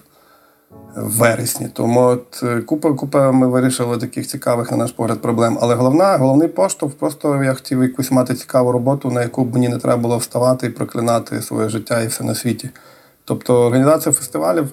[0.96, 1.68] вересні.
[1.72, 5.58] Тому от е, купа купа ми вирішили таких цікавих, на наш погляд, проблем.
[5.60, 9.78] Але головна, головний поштовх, просто я хотів якусь мати цікаву роботу, на яку мені не
[9.78, 12.70] треба було вставати і проклинати своє життя і все на світі.
[13.24, 14.68] Тобто організація фестивалів,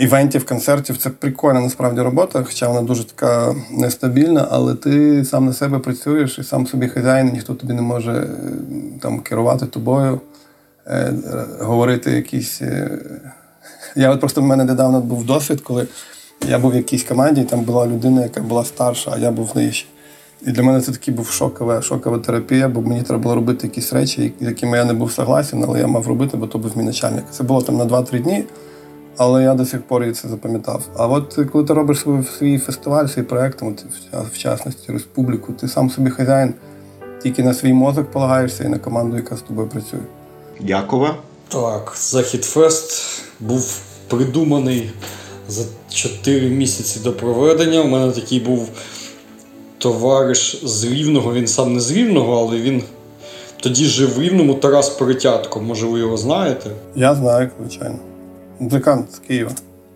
[0.00, 5.52] івентів, концертів це прикольна насправді робота, хоча вона дуже така нестабільна, але ти сам на
[5.52, 8.26] себе працюєш і сам собі хазяїн, ніхто тобі не може е,
[9.00, 10.20] там керувати тобою,
[10.86, 11.14] е,
[11.60, 12.62] говорити якісь.
[13.96, 15.86] Я от просто в мене недавно був досвід, коли
[16.48, 19.52] я був в якійсь команді, і там була людина, яка була старша, а я був
[19.54, 19.88] нижчий.
[20.46, 23.92] І для мене це такий був шокова, шокова терапія, бо мені треба було робити якісь
[23.92, 26.84] речі, з якими я не був согласен, але я мав робити, бо то був мій
[26.84, 27.24] начальник.
[27.30, 28.44] Це було там на 2-3 дні,
[29.16, 30.82] але я до сих пор це запам'ятав.
[30.96, 33.84] А от коли ти робиш свій, свій фестиваль, свій проект, от,
[34.32, 36.54] в частності республіку, ти сам собі хазяїн,
[37.22, 40.00] тільки на свій мозок полагаєшся і на команду, яка з тобою працює.
[40.60, 41.10] Дякую.
[41.54, 43.02] Так, Захід Фест
[43.40, 44.90] був придуманий
[45.48, 45.62] за
[45.92, 47.80] 4 місяці до проведення.
[47.80, 48.68] У мене такий був
[49.78, 52.82] товариш з Рівного, він сам не з Рівного, але він
[53.60, 55.60] тоді жив в Рівному Тарас Перетятко.
[55.60, 56.70] Може, ви його знаєте?
[56.96, 57.98] Я знаю, звичайно.
[58.58, 59.50] Музикант з Києва.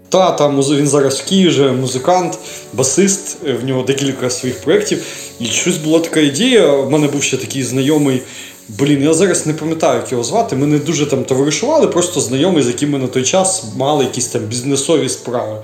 [0.09, 2.39] Та, там він зараз в Києві вже музикант,
[2.73, 5.05] басист, в нього декілька своїх проєктів.
[5.41, 6.73] І щось була така ідея.
[6.73, 8.23] У мене був ще такий знайомий.
[8.69, 10.57] Блін, я зараз не пам'ятаю, як його звати.
[10.57, 14.27] Ми не дуже там товаришували, просто знайомий, з яким ми на той час мали якісь
[14.27, 15.63] там бізнесові справи.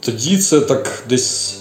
[0.00, 1.54] Тоді це так десь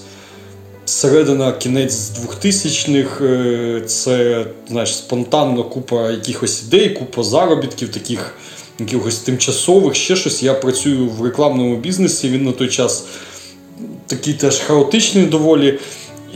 [0.86, 2.12] середина, кінець
[2.43, 8.36] 2000-х, це знаєш, спонтанно купа якихось ідей, купа заробітків, таких
[8.80, 10.43] якихось тимчасових, ще щось.
[10.43, 12.30] Я працюю в рекламному бізнесі.
[12.30, 13.04] Він на той час
[14.08, 15.80] такий теж хаотичний доволі.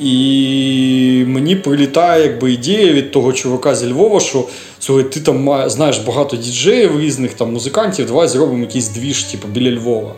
[0.01, 4.45] І мені прилітає якби ідея від того чувака зі Львова, що
[4.79, 9.79] слухай, ти там знаєш багато діджеїв різних там музикантів, давай зробимо якийсь двіж, типу, біля
[9.79, 10.15] Львова.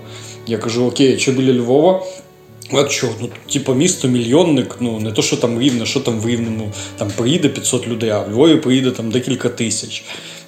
[0.47, 2.03] Я кажу, окей, що біля Львова?
[2.73, 6.27] А що, ну, типу, місто мільйонник, ну не то, що там рівне, що там в
[6.27, 10.03] Рівному, там приїде 500 людей, а в Львові приїде там декілька тисяч.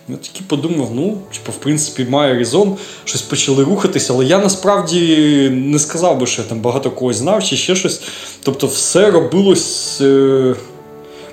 [0.10, 5.50] Я таки подумав, ну, типу, в принципі, має резон, щось почали рухатися, але я насправді
[5.50, 8.02] не сказав би, що я там багато когось знав чи ще щось.
[8.44, 10.02] Тобто, все робилось.
[10.02, 10.56] Е...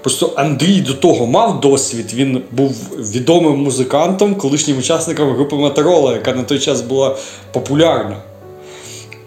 [0.02, 6.32] Просто Андрій до того мав досвід, він був відомим музикантом, колишнім учасником групи Моторола, яка
[6.32, 7.16] на той час була
[7.52, 8.16] популярна.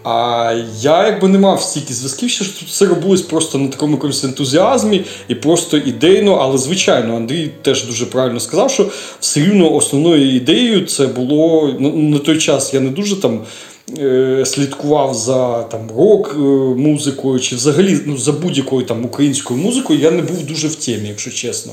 [0.04, 4.24] А я якби не мав стільки зв'язків, що тут все робилось просто на такому якомусь
[4.24, 8.86] ентузіазмі і просто ідейно, але звичайно, Андрій теж дуже правильно сказав, що
[9.20, 12.74] все рівно основною ідеєю це було на той час.
[12.74, 13.40] Я не дуже там
[14.44, 16.36] слідкував за там рок
[16.76, 20.00] музикою чи взагалі ну, за будь-якою там українською музикою.
[20.00, 21.72] Я не був дуже в темі, якщо чесно.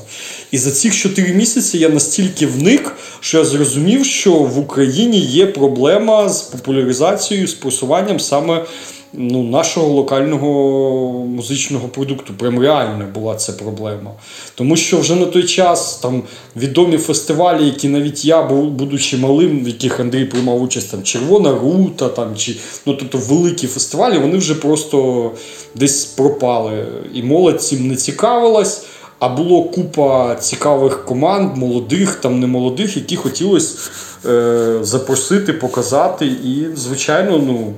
[0.50, 5.46] І за ці 4 місяці я настільки вник, що я зрозумів, що в Україні є
[5.46, 8.64] проблема з популяризацією, з просуванням саме
[9.12, 12.34] ну, нашого локального музичного продукту.
[12.38, 14.10] Прям реально була ця проблема.
[14.54, 16.22] Тому що вже на той час там
[16.56, 22.08] відомі фестивалі, які навіть я, будучи малим, в яких Андрій приймав участь, там Червона Рута,
[22.08, 25.30] там, чи, ну, тобто великі фестивалі, вони вже просто
[25.74, 26.86] десь пропали.
[27.14, 28.84] І молодь цим не цікавилась.
[29.18, 33.90] А було купа цікавих команд, молодих, там не молодих, які хотілося
[34.26, 36.26] е, запросити, показати.
[36.26, 37.74] І, звичайно, ну.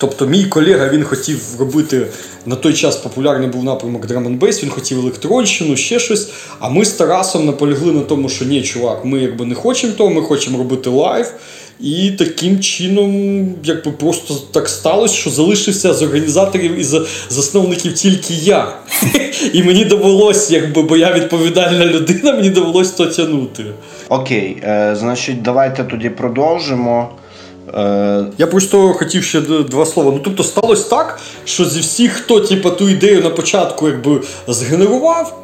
[0.00, 2.06] Тобто мій колега він хотів робити
[2.46, 6.30] на той час популярний був напрямок Drum він хотів електронщину, ще щось.
[6.58, 10.10] А ми з Тарасом наполягли на тому, що ні, чувак, ми якби не хочемо того,
[10.10, 11.32] ми хочемо робити live.
[11.80, 16.84] І таким чином, якби просто так сталося, що залишився з організаторів і
[17.28, 18.72] засновників тільки я.
[19.52, 23.64] І мені довелось, якби, бо я відповідальна людина, мені довелось то тягнути.
[24.08, 27.08] Окей, е, значить, давайте тоді продовжимо.
[27.74, 30.12] Е, Я просто хотів ще два слова.
[30.14, 35.36] Ну тобто сталося так, що зі всіх, хто типу, ту ідею на початку якби згенерував,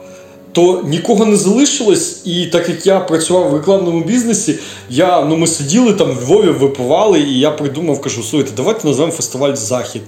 [0.53, 2.27] то нікого не залишилось.
[2.27, 4.59] І так як я працював в рекламному бізнесі,
[4.91, 9.13] я, ну, ми сиділи там в Львові, випивали, і я придумав, кажу, слухайте, давайте назвемо
[9.13, 10.03] фестиваль Захід.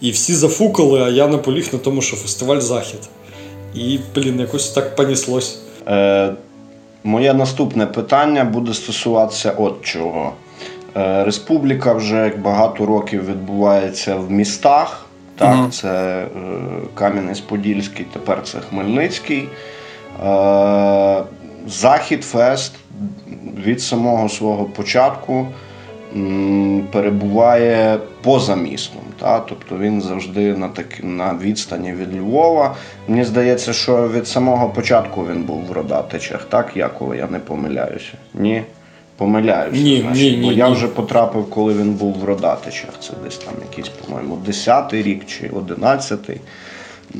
[0.00, 3.00] І всі зафукали, а я наполіг на тому, що фестиваль Захід.
[3.74, 5.58] І, блін, якось так понеслось.
[5.88, 6.34] Е,
[7.04, 10.32] Моє наступне питання буде стосуватися от чого.
[10.96, 15.06] Е, республіка вже багато років відбувається в містах.
[15.36, 16.28] Так, uh Це е,
[16.94, 19.48] Кам'янець-Подільський, тепер це Хмельницький.
[20.24, 21.22] Е,
[21.66, 22.72] Захід Фест
[23.66, 25.46] від самого свого початку
[26.92, 29.00] перебуває поза містом.
[29.20, 29.40] Та?
[29.40, 32.74] Тобто він завжди на так, на відстані від Львова.
[33.08, 38.12] Мені здається, що від самого початку він був в Родатичах, так, Яково, я не помиляюся.
[38.34, 38.62] Ні?
[39.16, 39.82] Помиляюся.
[39.82, 40.56] Ні, значить, ні, ні, бо ні.
[40.56, 42.90] я вже потрапив, коли він був в Родатичах.
[43.00, 46.40] Це десь там якийсь, по-моєму, 10-й рік чи 11-й.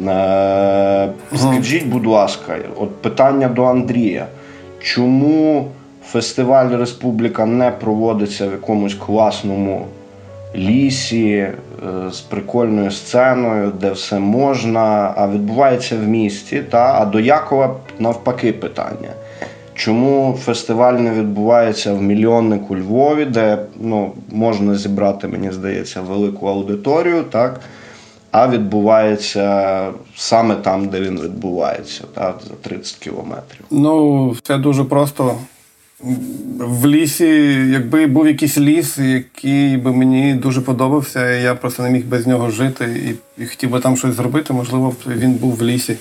[0.09, 4.27] Е, Скажіть, будь ласка, от питання до Андрія.
[4.81, 5.69] Чому
[6.07, 9.87] фестиваль Республіка не проводиться в якомусь класному
[10.57, 11.55] лісі е,
[12.11, 16.63] з прикольною сценою, де все можна, а відбувається в місті?
[16.71, 17.01] Та?
[17.01, 19.09] А до Якова навпаки питання.
[19.75, 27.23] Чому фестиваль не відбувається в мільйоннику Львові, де ну, можна зібрати, мені здається, велику аудиторію,
[27.23, 27.61] так?
[28.35, 33.61] а відбувається саме там, де він відбувається, так, за 30 кілометрів.
[33.71, 35.39] Ну, це дуже просто.
[36.59, 37.27] В лісі,
[37.71, 42.51] якби був якийсь ліс, який би мені дуже подобався, я просто не міг без нього
[42.51, 45.97] жити і, і хотів би там щось зробити, можливо, б він був в лісі.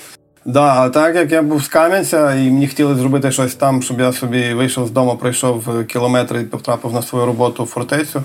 [0.45, 3.99] Да, а так як я був з Кам'янця, і мені хотіли зробити щось там, щоб
[3.99, 8.23] я собі вийшов з дому, пройшов кілометри і потрапив на свою роботу в фортецю.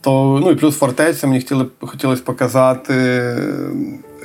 [0.00, 3.24] То, ну і плюс фортеця мені хотіли, хотілося показати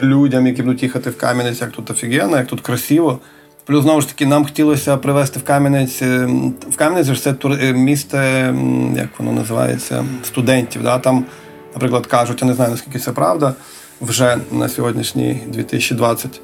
[0.04, 3.20] людям, які будуть їхати в Кам'янець, як тут офігенно, як тут красиво.
[3.66, 6.02] Плюс знову ж таки, нам хотілося привезти в Кам'янець.
[6.02, 6.30] е,
[6.70, 8.54] В Кам'янець ж це е, місце,
[8.96, 10.84] як воно називається, студентів.
[10.84, 11.00] Да?
[11.00, 11.26] Там,
[11.74, 13.54] наприклад, кажуть, я не знаю, наскільки це правда,
[14.02, 16.42] вже на сьогоднішній 2020.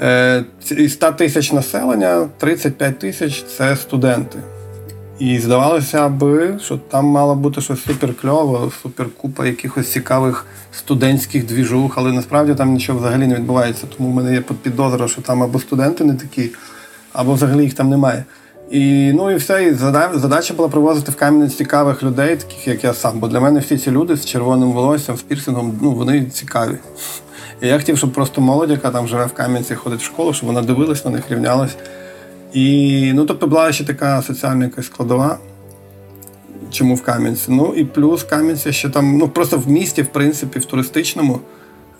[0.00, 4.38] Е, Із 100 тисяч населення 35 тисяч це студенти.
[5.18, 11.46] І здавалося би, що там мало бути щось супер кльово, супер купа якихось цікавих студентських
[11.46, 13.86] двіжух, але насправді там нічого взагалі не відбувається.
[13.96, 16.50] Тому в мене є підозра, що там або студенти не такі,
[17.12, 18.24] або взагалі їх там немає.
[18.70, 19.64] І ну і все.
[19.64, 19.74] І
[20.14, 23.18] задача була привозити в Кам'янець цікавих людей, таких як я сам.
[23.20, 26.74] Бо для мене всі ці люди з червоним волоссям, з пірсингом, ну вони цікаві.
[27.62, 30.46] І я хотів, щоб просто молодь, яка там живе в Кам'янці, ходить в школу, щоб
[30.46, 31.76] вона дивилась на них, рівнялась.
[32.52, 35.38] І ну, тобто була ще така соціальна якась складова.
[36.70, 37.44] Чому в Кам'янці?
[37.48, 41.40] Ну і плюс Кам'янці ще там, ну просто в місті, в принципі, в туристичному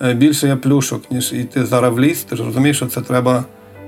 [0.02, 2.22] е, більше є плюшок, ніж йти зараз в ліс.
[2.22, 3.44] Ти ж розумієш, що це треба.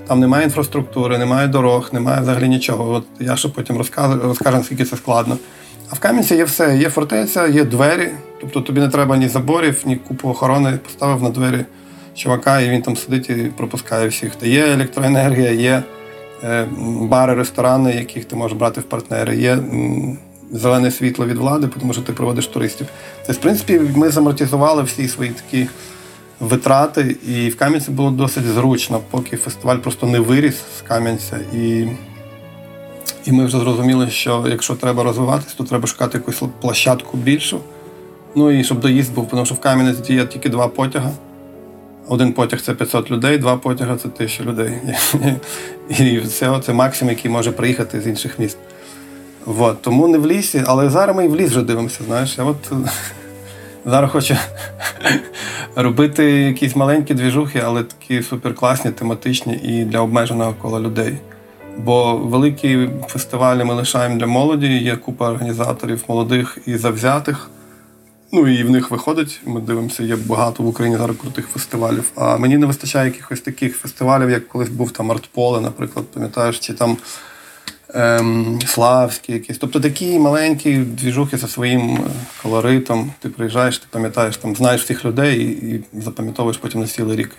[0.06, 2.92] Там немає інфраструктури, немає дорог, немає взагалі нічого.
[2.92, 5.36] От я ще потім розкажу, розкажу, наскільки це складно.
[5.92, 6.76] А в Кам'янці є все.
[6.76, 8.08] Є фортеця, є двері.
[8.40, 10.78] Тобто тобі не треба ні заборів, ні купу охорони.
[10.82, 11.64] Поставив на двері
[12.14, 14.36] чувака, і він там сидить і пропускає всіх.
[14.36, 15.82] Та є електроенергія, є
[16.44, 16.66] е,
[17.00, 19.36] бари, ресторани, яких ти можеш брати в партнери.
[19.36, 19.58] Є
[20.52, 22.86] зелене світло від влади, тому що ти проводиш туристів.
[23.26, 25.68] Тобто, в принципі, ми замортизували всі свої такі
[26.40, 31.38] витрати, і в Кам'янці було досить зручно, поки фестиваль просто не виріс з Кам'янця.
[31.54, 31.86] І,
[33.24, 37.60] і ми вже зрозуміли, що якщо треба розвиватись, то треба шукати якусь площадку більшу.
[38.34, 41.10] Ну і щоб доїзд був, тому що в Кам'янець є тільки два потяги.
[42.08, 44.72] Один потяг це 500 людей, два потяги це 1000 людей.
[45.98, 48.58] І це, це максимум, який може приїхати з інших міст.
[49.44, 49.82] Вот.
[49.82, 52.00] Тому не в лісі, але зараз ми і в ліс вже дивимося.
[52.06, 52.72] Знаєш, я от
[53.86, 54.36] зараз хочу
[55.76, 61.16] робити якісь маленькі двіжухи, але такі суперкласні, тематичні і для обмеженого кола людей.
[61.78, 67.50] Бо великі фестивалі ми лишаємо для молоді, є купа організаторів молодих і завзятих.
[68.32, 69.40] Ну і в них виходить.
[69.46, 72.12] Ми дивимося, є багато в Україні зараз крутих фестивалів.
[72.14, 76.72] А мені не вистачає якихось таких фестивалів, як колись був там Артполе, наприклад, пам'ятаєш, чи
[76.72, 76.96] там
[77.94, 79.58] ем, Славський якийсь.
[79.58, 81.98] Тобто такі маленькі двіжухи зі своїм е,
[82.42, 83.12] колоритом.
[83.18, 87.36] Ти приїжджаєш, ти пам'ятаєш, там знаєш всіх людей і, і запам'ятовуєш потім на цілий рік.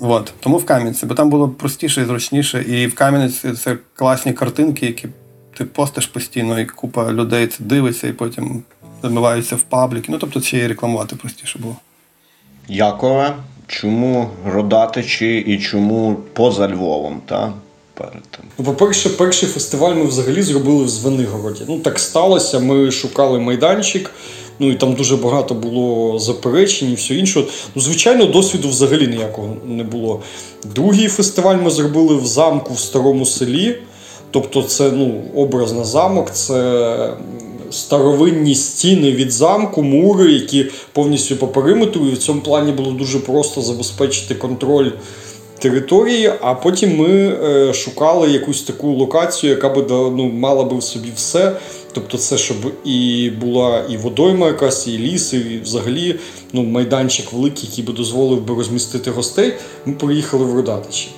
[0.00, 0.32] От.
[0.40, 2.62] Тому в Кам'янці, бо там було простіше і зручніше.
[2.62, 5.08] І в Кам'янці це класні картинки, які
[5.58, 8.62] ти постиш постійно, і купа людей це дивиться, і потім
[9.02, 10.06] забиваються в пабліки.
[10.08, 11.76] Ну тобто ще й рекламувати простіше було.
[12.68, 13.34] Якове,
[13.66, 17.52] чому Родатичі і чому поза Львовом, та?
[17.94, 18.44] Перед тим.
[18.58, 21.64] Ну, по-перше, перший фестиваль ми взагалі зробили в Звенигороді.
[21.68, 24.10] Ну, так сталося, ми шукали майданчик,
[24.60, 27.44] ну і там дуже багато було заперечень і все інше.
[27.74, 30.20] Ну, звичайно, досвіду взагалі ніякого не було.
[30.74, 33.76] Другий фестиваль ми зробили в замку в старому селі.
[34.30, 37.14] Тобто, це ну, образ на замок, це
[37.70, 42.06] старовинні стіни від замку, мури, які повністю по периметру.
[42.06, 44.90] І в цьому плані було дуже просто забезпечити контроль
[45.58, 50.82] території, а потім ми е, шукали якусь таку локацію, яка би ну, мала би в
[50.82, 51.52] собі все.
[51.92, 56.16] Тобто, це щоб і була і водойма якась, і ліс, і взагалі
[56.52, 59.52] ну, майданчик великий, який би дозволив би розмістити гостей.
[59.86, 61.08] Ми приїхали в Родатичі.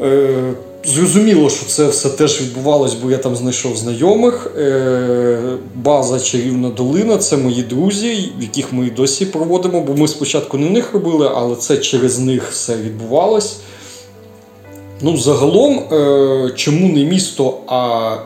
[0.00, 4.52] Е, Зрозуміло, що це все теж відбувалось, бо я там знайшов знайомих.
[4.58, 10.66] Е, База Чарівна Долина це мої друзі, яких ми досі проводимо, бо ми спочатку не
[10.66, 13.56] в них робили, але це через них все відбувалось.
[15.00, 18.16] Ну, загалом, е, чому не місто, а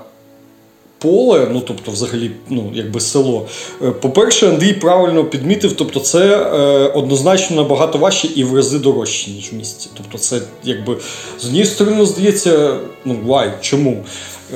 [0.98, 3.46] поле, ну тобто, взагалі, ну якби село.
[3.82, 9.30] Е, По-перше, Андрій правильно підмітив, тобто це е, однозначно набагато важче і в рази дорожче,
[9.30, 9.88] ніж в місті.
[9.96, 10.96] Тобто, це якби
[11.40, 14.04] з однієї сторони здається, ну вай, чому?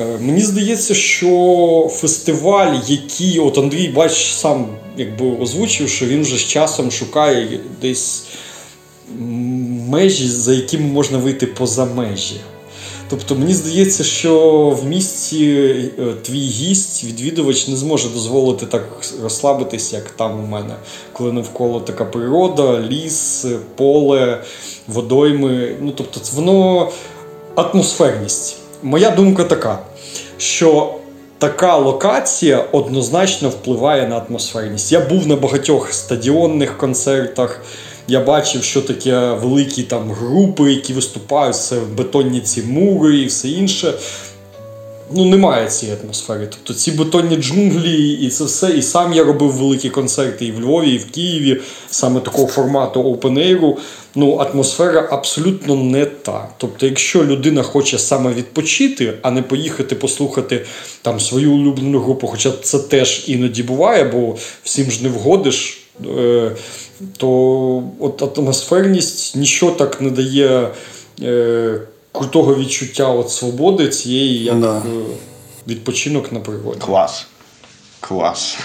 [0.01, 4.67] Е, Мені здається, що фестиваль, який от Андрій, бач, сам
[4.97, 8.25] якби озвучив, що він вже з часом шукає десь
[9.89, 12.37] межі, за якими можна вийти поза межі.
[13.11, 15.55] Тобто мені здається, що в місті
[15.99, 18.83] е, твій гість, відвідувач не зможе дозволити так
[19.23, 20.75] розслабитись, як там у мене,
[21.13, 23.47] коли навколо така природа, ліс,
[23.77, 24.43] поле,
[24.89, 25.77] водойми.
[25.81, 26.89] Ну тобто, воно
[27.55, 28.57] атмосферність.
[28.83, 29.79] Моя думка така,
[30.39, 30.95] що
[31.39, 34.93] така локація однозначно впливає на атмосферність.
[34.93, 37.61] Я був на багатьох стадіонних концертах.
[38.11, 43.49] Я бачив, що таке великі там групи, які виступають, це бетонні ці мури і все
[43.49, 43.95] інше.
[45.15, 46.49] Ну, немає цієї атмосфери.
[46.51, 48.71] Тобто ці бетонні джунглі, і це все.
[48.71, 53.03] І сам я робив великі концерти і в Львові, і в Києві, саме такого формату
[53.03, 53.77] Open Air.
[54.15, 56.49] Ну, атмосфера абсолютно не та.
[56.59, 60.67] Тобто, якщо людина хоче саме відпочити, а не поїхати послухати
[61.03, 65.80] там свою улюблену групу, хоча це теж іноді буває, бо всім ж не вгодиш.
[66.07, 66.51] Е,
[67.17, 70.69] то от атмосферність нічого так не дає
[71.23, 71.81] е,
[72.13, 74.77] крутого відчуття от свободи цієї як Да.
[74.79, 74.83] е,
[75.69, 76.81] відпочинок на природі.
[76.81, 77.27] Клас.
[78.01, 78.59] Клас.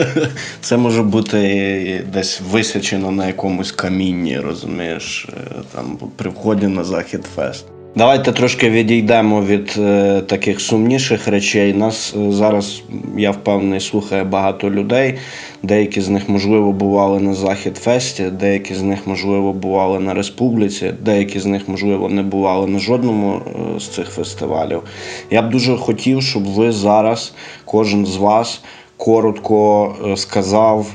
[0.60, 5.28] Це може бути десь висячено на якомусь камінні, розумієш,
[5.74, 7.64] там при вході на Захід Фест.
[7.96, 11.72] Давайте трошки відійдемо від е, таких сумніших речей.
[11.72, 12.82] Нас е, зараз,
[13.16, 15.14] я впевнений, слухає багато людей.
[15.62, 20.92] Деякі з них, можливо, бували на Захід Фесті, деякі з них, можливо, бували на республіці,
[21.02, 23.40] деякі з них, можливо, не бували на жодному
[23.76, 24.82] е, з цих фестивалів.
[25.30, 27.34] Я б дуже хотів, щоб ви зараз,
[27.64, 28.62] кожен з вас,
[28.96, 30.86] коротко е, сказав,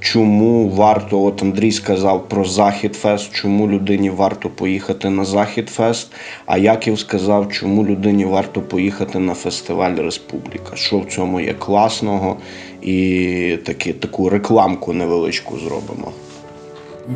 [0.00, 6.12] чому варто, от Андрій сказав про Захід Фест, чому людині варто поїхати на Захід Фест,
[6.46, 10.70] а Яків сказав, чому людині варто поїхати на фестиваль Республіка.
[10.74, 12.36] Що в цьому є класного,
[12.82, 16.12] і таки, таку рекламку невеличку зробимо.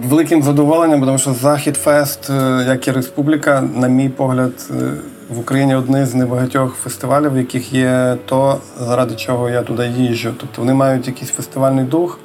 [0.09, 4.75] Великим задоволенням, тому що Захід Фест, е, як і Республіка, на мій погляд, е,
[5.31, 10.31] в Україні одне з небагатьох фестивалів, в яких є то, заради чого я туди їжджу.
[10.41, 12.19] Тобто вони мають якийсь фестивальний дух,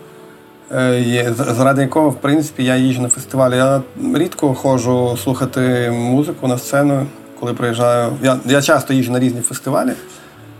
[1.35, 3.55] заради якого, в принципі, я їжджу на фестивалі.
[3.55, 3.81] Я
[4.15, 7.05] рідко ходжу слухати музику на сцену,
[7.39, 8.11] коли приїжджаю.
[8.23, 9.91] Я, я часто їжджу на різні фестивалі.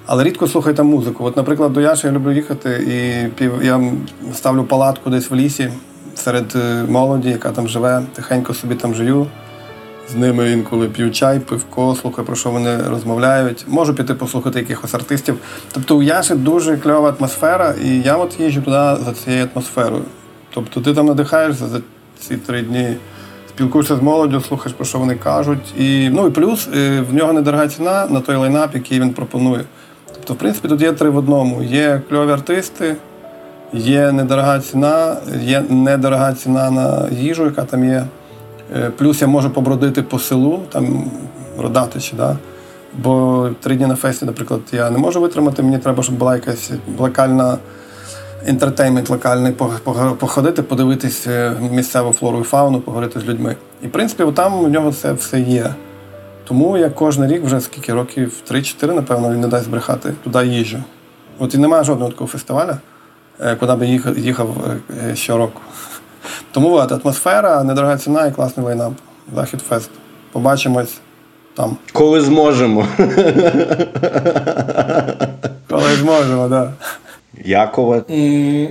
[0.05, 1.25] Але рідко слухаю там музику.
[1.25, 3.63] От, наприклад, до Яши я люблю їхати і пів...
[3.63, 3.81] я
[4.33, 5.71] ставлю палатку десь в лісі
[6.15, 9.27] серед е, молоді, яка там живе, тихенько собі там живу.
[10.11, 13.65] З ними інколи п'ю чай, пивко, слухаю, про що вони розмовляють.
[13.67, 15.37] Можу піти послухати якихось артистів.
[15.71, 20.03] Тобто у Яши дуже кльова атмосфера, і я от їжджу туди за цією атмосферою.
[20.53, 21.79] Тобто ти там надихаєшся за
[22.19, 22.95] ці три дні,
[23.49, 25.73] спілкуєшся з молоддю, слухаєш, про що вони кажуть.
[25.77, 29.63] І, ну і плюс е, в нього недорога ціна на той лайнап, який він пропонує.
[30.13, 31.63] Тобто, в принципі, тут є три в одному.
[31.63, 32.95] Є кльові артисти,
[33.73, 38.05] є недорога ціна, є недорога ціна на їжу, яка там є.
[38.75, 41.11] Е, Плюс я можу побродити по селу, там
[41.57, 42.37] родатичі, да?
[42.97, 45.63] бо три дні на фесті, наприклад, я не можу витримати.
[45.63, 47.57] Мені треба, щоб була якась локальна
[48.47, 49.53] інтертеймент локальний,
[50.19, 53.55] походити, подивитись е, місцеву флору і фауну, поговорити з людьми.
[53.81, 55.73] І в принципі, там у нього це все є.
[56.47, 60.77] Тому я кожен рік, вже скільки років, 3-4, напевно, він не дасть брехати, туди їжджу.
[61.39, 62.77] От і немає жодного такого фестиваля,
[63.41, 64.57] е, куди би їхав, їхав
[65.13, 65.61] щороку.
[66.51, 68.93] Тому от, атмосфера, недорога ціна і класний лайнап.
[69.35, 69.89] Захід фест.
[70.31, 70.93] Побачимось
[71.55, 71.77] там.
[71.93, 72.87] Коли зможемо.
[75.69, 76.49] Коли зможемо, так.
[76.49, 76.71] Да.
[77.45, 78.01] Якова.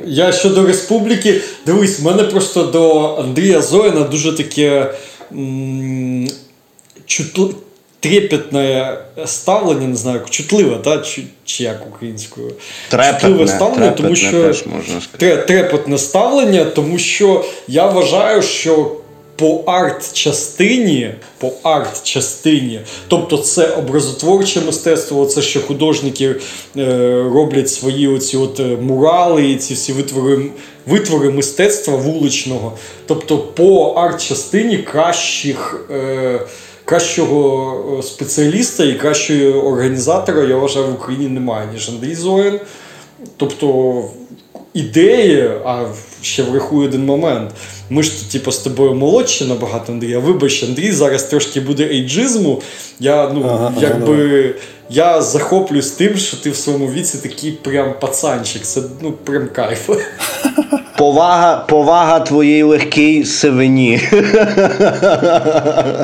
[0.07, 4.95] Я щодо республіки, дивись, в мене просто до Андрія Зоріна дуже таке
[5.33, 6.29] м,
[7.07, 7.55] чутли...
[8.01, 10.99] трепетне ставлення, не знаю, чутливе, та?
[10.99, 12.53] чи, чи як українською.
[12.89, 15.45] Трепетне, чутливе ставлення, тому що теж можна сказати.
[15.47, 18.93] Трепетне ставлення, тому що я вважаю, що
[19.39, 26.35] по арт-частині, по арт-частині, тобто це образотворче мистецтво, це що художники
[26.77, 30.51] е, роблять свої оці от е, мурали, і ці всі витвори,
[30.87, 32.73] витвори мистецтва вуличного.
[33.07, 35.87] Тобто по арт-частині кращих.
[35.91, 36.41] Е,
[36.89, 42.61] Кращого е, спеціаліста і кращого організатора, я вважаю, в Україні немає, ніж Андрій Зорин.
[43.37, 44.05] Тобто
[44.75, 45.87] ідеї, а
[46.23, 47.51] ще врахую один момент.
[47.91, 50.19] Ми ж тут, типу, з тобою молодші набагато Андрія.
[50.19, 52.63] Вибач, Андрій, зараз трошки буде ейджизму.
[53.01, 54.55] Я, ну, Ага, ага.
[54.91, 58.63] Я захоплююсь тим, що ти в своєму віці такий прям пацанчик.
[58.63, 59.91] Це ну прям кайф.
[60.99, 64.01] Повага, повага твоїй легкій сивині.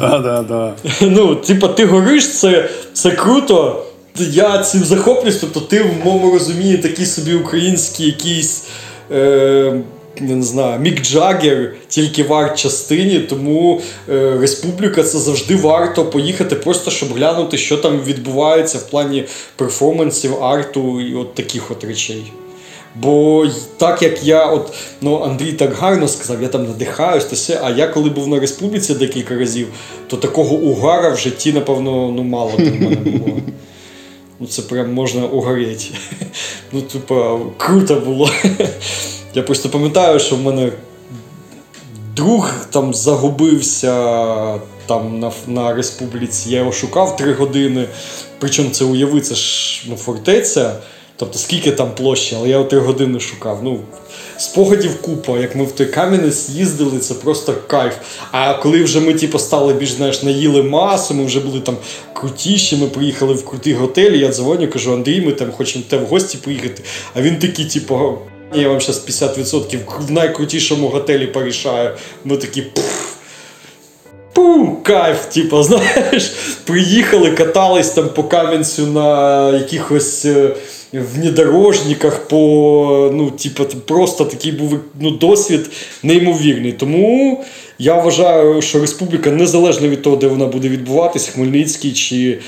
[0.01, 0.75] Да, да, да.
[1.01, 3.85] Ну, типа, ти гориш, це, це круто.
[4.19, 8.65] Я цим захоплююсь, тобто ти в моєму розумінні такий собі український якийсь.
[9.13, 9.73] Е,
[10.21, 16.55] я не знаю, Мік Джаггер тільки в арт-частині, тому е, Республіка це завжди варто поїхати,
[16.55, 19.25] просто щоб глянути, що там відбувається в плані
[19.57, 22.33] перформансів, арту і от таких от речей.
[22.95, 27.61] Бо так як я, от ну Андрій так гарно сказав, я там надихаюсь, та все,
[27.65, 29.69] а я коли був на республіці декілька разів,
[30.07, 33.41] то такого угара в житті, напевно, ну мало в мене було.
[34.41, 35.85] Ну, це прям можна угоріти.
[36.73, 38.31] Ну, типа, круто було.
[39.35, 40.73] Я просто пам'ятаю, що в мене
[42.17, 43.95] друг там загубився
[44.87, 46.51] там на на республіці.
[46.51, 47.89] Я його шукав три години.
[48.39, 50.77] Причому це уяви, це ж ну, фортеця.
[51.17, 53.61] Тобто скільки там площі, але я три години шукав.
[53.63, 53.81] Ну,
[54.39, 57.95] Спогадів купа, як ми в той Кам'янець їздили, це просто кайф.
[58.31, 61.77] А коли вже ми типу, стали більш знаєш, наїли масу, ми вже були там
[62.13, 66.07] крутіші, ми приїхали в крутий готель, я дзвоню, кажу, Андрій, ми там хочемо те в
[66.07, 66.83] гості приїхати.
[67.15, 68.19] А він такий, типу,
[68.55, 71.91] я вам зараз 50% в найкрутішому готелі порішаю.
[72.25, 72.65] Ми такі.
[74.33, 76.33] Пу, кайф, типу, знаєш,
[76.65, 80.57] приїхали, катались там по Кам'янцю на якихось е,
[81.01, 85.71] внедорожниках, по, ну, типу, просто такий був ну, досвід
[86.03, 86.73] неймовірний.
[86.73, 87.45] Тому
[87.79, 92.39] я вважаю, що республіка, незалежно від того, де вона буде відбуватись, Хмельницький чи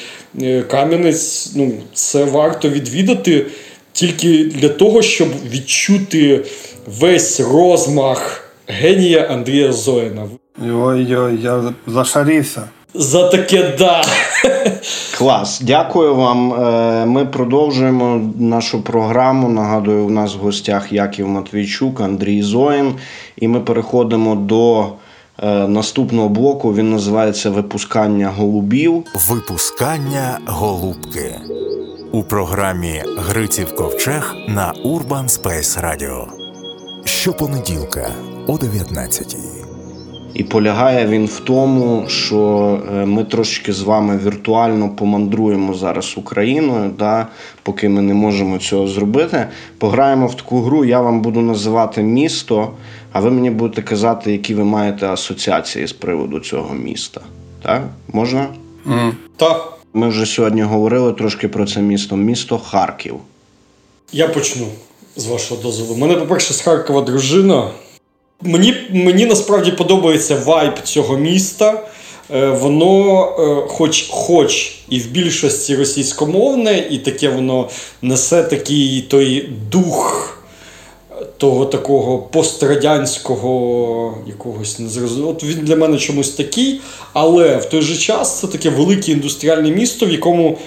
[0.42, 3.46] е, Кам'янець, ну, це варто відвідати
[3.92, 6.44] тільки для того, щоб відчути
[6.86, 10.28] весь розмах генія Андрія Зоїна.
[10.62, 12.62] Ой-ой, я зашарівся.
[12.98, 14.02] За таке да.
[15.18, 16.52] Клас, дякую вам.
[16.52, 19.48] Е, ми продовжуємо нашу програму.
[19.48, 22.94] Нагадую, у нас в гостях Яків Матвійчук, Андрій Зоїн.
[23.36, 24.86] І ми переходимо до
[25.42, 26.74] е, наступного блоку.
[26.74, 29.04] Він називається Випускання голубів.
[29.28, 31.34] Випускання голубки
[32.12, 36.24] у програмі Гриців Ковчег на Urban Space Radio.
[37.04, 38.10] Щопонеділка
[38.46, 39.55] о 19
[40.36, 42.38] І полягає він в тому, що
[42.94, 47.26] е, ми трошки з вами віртуально помандруємо зараз Україною, да,
[47.62, 49.46] поки ми не можемо цього зробити.
[49.78, 52.70] Пограємо в таку гру, я вам буду називати місто,
[53.12, 57.20] а ви мені будете казати, які ви маєте асоціації з приводу цього міста.
[57.62, 57.82] Так?
[58.12, 58.46] Можна?
[58.86, 59.12] Mm.
[59.36, 59.72] Так.
[59.94, 62.16] Ми вже сьогодні говорили трошки про це місто.
[62.16, 63.14] Місто Харків.
[64.12, 64.66] Я почну
[65.16, 65.94] з вашого дозволу.
[65.94, 67.70] У мене, по-перше, з Харкова дружина.
[68.42, 71.86] Мені мені насправді подобається вайб цього міста.
[72.34, 77.68] Е, воно, е, хоч хоч і в більшості російськомовне, і таке воно
[78.02, 80.32] несе такий той дух
[81.36, 85.30] того такого пострадянського якогось незрозуміло.
[85.30, 86.80] От він для мене чомусь такий,
[87.12, 90.58] але в той же час це таке велике індустріальне місто, в якому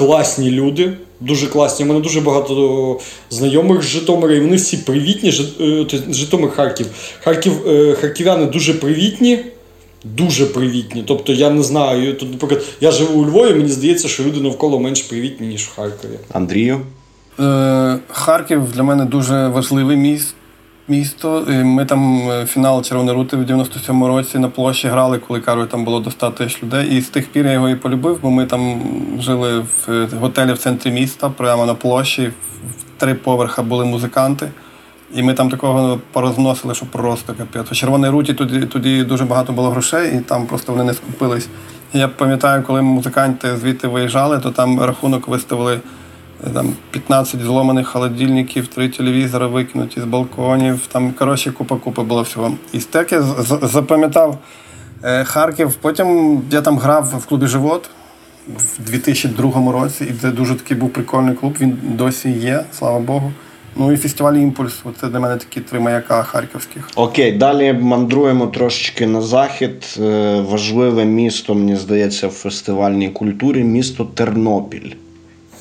[0.00, 0.92] класні люди.
[1.20, 1.84] Дуже класні.
[1.84, 2.98] У мене дуже багато
[3.30, 5.32] знайомих з Житомира, і вони всі привітні.
[5.60, 6.86] Е, Житомир Харків.
[7.20, 9.38] Харків е, Харків'яни дуже привітні.
[10.04, 11.04] Дуже привітні.
[11.06, 12.14] Тобто я не знаю.
[12.14, 15.74] Тут, наприклад, я живу у Львові, мені здається, що люди навколо менш привітні, ніж в
[15.76, 16.18] Харкові.
[16.32, 16.80] Андрію?
[17.40, 20.34] Е, Харків для мене дуже важливий міст.
[20.88, 21.44] Місто.
[21.48, 26.00] Ми там фінал Червоної рути в 97-му році на площі грали, коли кажуть, там було
[26.00, 26.88] до 100 тисяч людей.
[26.96, 28.82] І з тих пір я його і полюбив, бо ми там
[29.18, 32.32] жили в готелі в центрі міста, прямо на площі.
[32.78, 34.50] В три поверха були музиканти.
[35.14, 37.72] І ми там такого порозносили, що просто капець.
[37.72, 41.48] У Червоній руті тоді тоді дуже багато було грошей, і там просто вони не скупились.
[41.92, 45.80] Я пам'ятаю, коли музиканти звідти виїжджали, то там рахунок виставили
[46.54, 50.86] там 15 зломаних холодильників, три телевізори викинуті з балконів.
[50.92, 52.52] Там, коротше, купа-купа було всього.
[52.72, 53.20] І стеки
[53.62, 54.38] запам'ятав
[55.04, 55.74] е, Харків.
[55.74, 57.90] Потім я там грав в клубі Живот
[58.56, 61.56] в 2002 році, і це дуже такий був прикольний клуб.
[61.60, 63.32] Він досі є, слава Богу.
[63.76, 64.82] Ну і фестиваль імпульс.
[65.00, 66.88] Це для мене такі три маяка харківських.
[66.96, 69.98] Окей, далі мандруємо трошечки на захід.
[70.00, 74.90] Е, важливе місто, мені здається, в фестивальній культурі місто Тернопіль.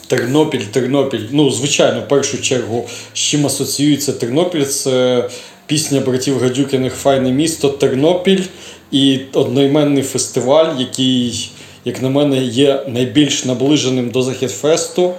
[0.09, 1.25] Тернопіль, Тернопіль.
[1.31, 5.29] Ну, звичайно, в першу чергу, з чим асоціюється Тернопіль, це
[5.65, 8.43] пісня братів Гадюкіних Файне місто Тернопіль
[8.91, 11.51] і одноіменний фестиваль, який,
[11.85, 15.13] як на мене, є найбільш наближеним до Західфесту.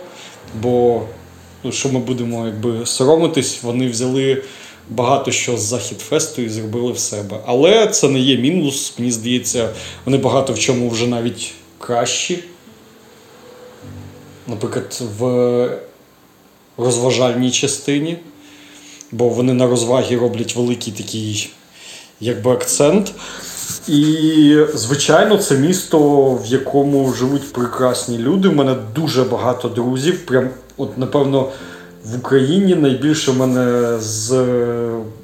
[0.62, 1.02] Бо,
[1.64, 4.42] ну, що ми будемо якби соромитись, вони взяли
[4.88, 7.36] багато що з Західфесту і зробили в себе.
[7.46, 8.94] Але це не є мінус.
[8.98, 9.68] Мені здається,
[10.04, 12.38] вони багато в чому вже навіть кращі
[14.50, 15.68] наприклад, в
[16.76, 18.18] розважальній частині,
[19.12, 21.50] бо вони на розвагі роблять великий такий
[22.20, 23.12] якби акцент.
[23.88, 28.48] І, звичайно, це місто, в якому живуть прекрасні люди.
[28.48, 30.26] У мене дуже багато друзів.
[30.26, 31.48] Прям, от, напевно,
[32.04, 34.46] в Україні найбільше в мене з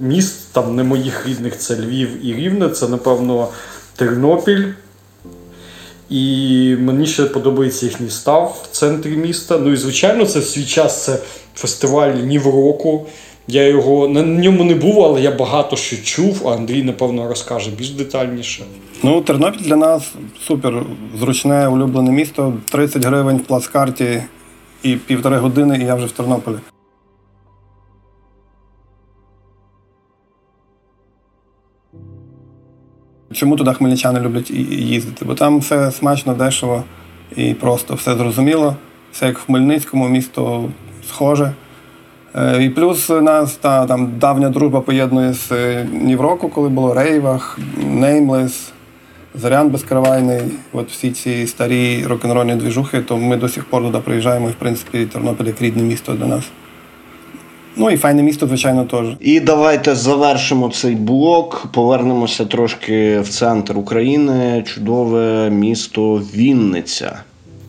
[0.00, 3.48] міст, там не моїх рідних, це Львів і Рівне, це, напевно,
[3.96, 4.64] Тернопіль.
[6.10, 9.58] І мені ще подобається їхній став в центрі міста.
[9.58, 11.18] Ну і звичайно, це в свій час це
[11.54, 13.06] фестиваль Нів року.
[13.48, 17.70] Я його на ньому не був, але я багато що чув, а Андрій, напевно, розкаже
[17.70, 18.62] більш детальніше.
[19.02, 20.12] Ну, Тернопіль для нас
[20.46, 20.82] супер
[21.18, 22.54] зручне, улюблене місто.
[22.70, 24.22] 30 гривень в плацкарті
[24.82, 26.56] і півтори години, і я вже в Тернополі.
[33.36, 35.24] Чому туди хмельничани люблять їздити?
[35.24, 36.84] Бо там все смачно, дешево
[37.36, 38.76] і просто все зрозуміло.
[39.12, 40.64] Все як в Хмельницькому, місто
[41.08, 41.52] схоже.
[42.34, 47.58] Е, І плюс нас та там давня дружба поєднує з е, Нівроку, коли було Рейвах,
[47.90, 48.72] Nameless,
[49.34, 50.40] Зорян Безкоровайний,
[50.72, 54.54] от всі ці старі рок-н-рольні двіжухи, то ми до сих пор туди приїжджаємо, і в
[54.54, 56.44] принципі Тернопіль як рідне місто для нас.
[57.78, 59.06] Ну і файне місто, звичайно, теж.
[59.20, 61.66] І давайте завершимо цей блок.
[61.72, 64.64] Повернемося трошки в центр України.
[64.66, 67.20] Чудове місто Вінниця.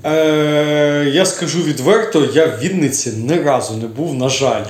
[0.06, 4.64] Е, я скажу відверто, я в Вінниці ні разу не був, на жаль.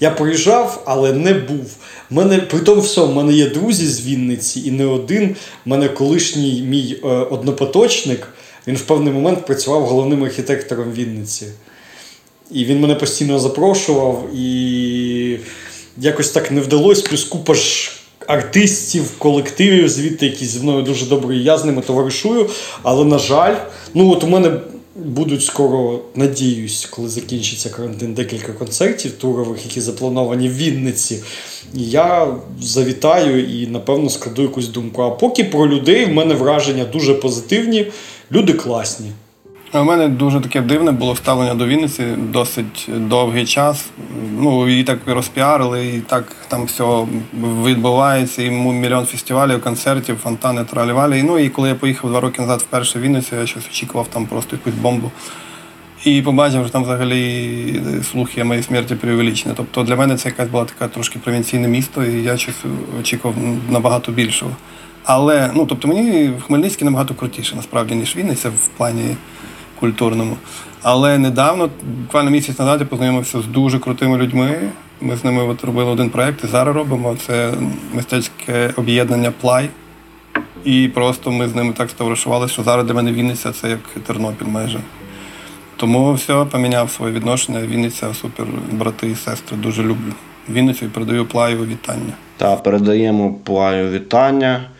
[0.00, 1.76] Я приїжджав, але не був.
[2.10, 5.36] Мене, при тому всьому, в мене є друзі з Вінниці, і не один.
[5.66, 8.28] У мене колишній мій е, однопоточник,
[8.66, 11.46] він в певний момент працював головним архітектором Вінниці.
[12.50, 15.38] І він мене постійно запрошував, і
[15.98, 17.08] якось так не вдалося.
[17.08, 17.92] Плюс купа ж
[18.26, 22.50] артистів, колективів звідти, які зі мною дуже добре, і я з ними товаришую.
[22.82, 23.54] Але, на жаль,
[23.94, 24.60] ну от у мене
[24.96, 31.22] будуть скоро, надіюсь, коли закінчиться карантин, декілька концертів турових, які заплановані в Вінниці.
[31.74, 35.02] Я завітаю і, напевно, складу якусь думку.
[35.02, 37.86] А поки про людей в мене враження дуже позитивні,
[38.32, 39.10] люди класні.
[39.74, 43.86] А У мене дуже таке дивне було ставлення до Вінниці досить довгий час.
[44.38, 47.06] Ну, її так розпіарили, і так там все
[47.64, 51.22] відбувається, і мільйон фестивалів, концертів, фонтани, тралівалі.
[51.22, 54.26] Ну і коли я поїхав два роки назад вперше в Вінницю, я щось очікував там
[54.26, 55.10] просто якусь бомбу.
[56.04, 57.80] І побачив, що там взагалі
[58.12, 59.54] слухи моєї смерті преувеличені.
[59.56, 62.64] Тобто для мене це якась була така трошки провінційне місто, і я щось
[63.00, 63.36] очікував
[63.70, 64.50] набагато більшого.
[65.04, 69.16] Але ну тобто мені в Хмельницький набагато крутіше, насправді, ніж Вінниця в плані
[69.80, 70.36] культурному.
[70.82, 71.70] Але недавно,
[72.02, 74.58] буквально місяць назад, я познайомився з дуже крутими людьми.
[75.00, 77.16] Ми з ними от робили один проєкт і зараз робимо.
[77.26, 77.52] Це
[77.94, 79.68] мистецьке об'єднання Плай.
[80.64, 84.46] І просто ми з ними так ставришувалися, що зараз для мене Вінниця це як Тернопіль
[84.46, 84.80] майже.
[85.76, 87.60] Тому все, поміняв своє відношення.
[87.60, 90.12] Вінниця супер, брати і сестри, дуже люблю.
[90.50, 92.12] Вінницю і передаю плаю вітання.
[92.36, 94.70] Та передаємо плаю вітання.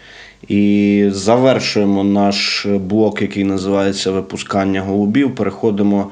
[0.48, 5.34] І завершуємо наш блок, який називається Випускання голубів.
[5.34, 6.10] Переходимо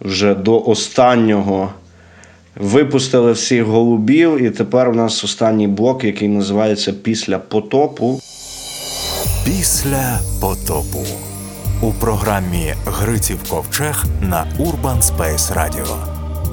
[0.00, 1.70] вже до останнього.
[2.56, 8.20] Випустили всіх голубів, і тепер у нас останній блок, який називається Після потопу.
[9.44, 11.06] Після потопу
[11.82, 15.86] у програмі Гриців Ковчег на Urban Space Radio.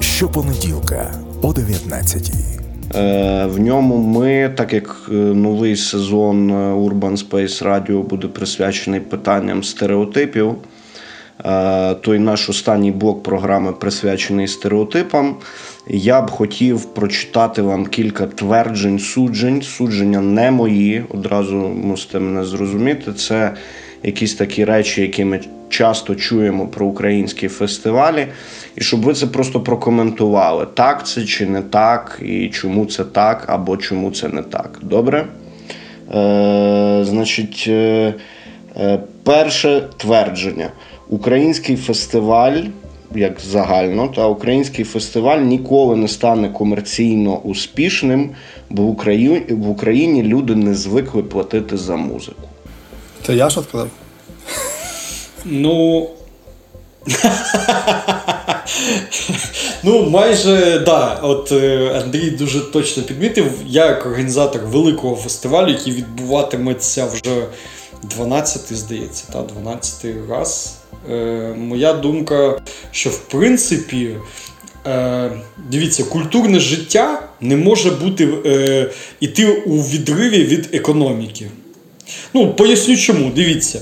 [0.00, 2.49] Щопонеділка о 19 Е,
[2.94, 9.64] В ньому ми, так як е, новий сезон е, Urban Space Radio буде присвячений питанням
[9.64, 10.54] стереотипів,
[11.44, 15.36] е, той наш останній блок програми присвячений стереотипам.
[15.88, 19.62] Я б хотів прочитати вам кілька тверджень, суджень.
[19.62, 23.12] Судження не мої, одразу мусите мене зрозуміти.
[23.12, 23.52] Це
[24.02, 28.26] якісь такі речі, які ми часто чуємо про українські фестивалі,
[28.76, 33.44] і щоб ви це просто прокоментували, так це чи не так, і чому це так,
[33.46, 34.78] або чому це не так.
[34.82, 35.26] Добре?
[36.14, 38.14] Е, значить, е,
[38.76, 40.70] е, перше твердження.
[41.08, 42.62] Український фестиваль,
[43.14, 48.30] як загально, та український фестиваль ніколи не стане комерційно успішним,
[48.70, 48.82] бо
[49.48, 52.49] в Україні, люди не звикли платити за музику.
[53.30, 53.88] Це я що сказав?
[55.44, 56.08] Ну.
[59.82, 61.14] ну, майже да.
[61.22, 63.52] От е, Андрій дуже точно підмітив.
[63.66, 67.46] Я як організатор великого фестивалю, який відбуватиметься вже
[68.02, 70.76] 12, здається, та 12 раз.
[71.10, 72.60] Е, моя думка,
[72.90, 74.16] що в принципі.
[74.86, 75.30] Е,
[75.70, 81.50] дивіться, культурне життя не може бути е, іти у відриві від економіки.
[82.34, 83.30] Ну, поясню чому.
[83.36, 83.80] Дивіться.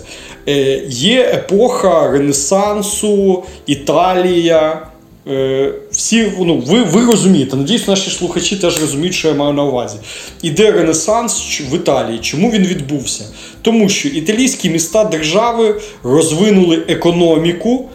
[0.48, 4.88] Е, є епоха Ренесансу, Італія.
[5.30, 9.64] Е, всі, ну, ви, ви розумієте, надіюсь, наші слухачі теж розуміють, що я маю на
[9.64, 9.96] увазі.
[10.42, 12.18] Іде Ренесанс в Італії.
[12.18, 13.24] Чому він відбувся?
[13.62, 17.88] Тому що італійські міста держави розвинули економіку.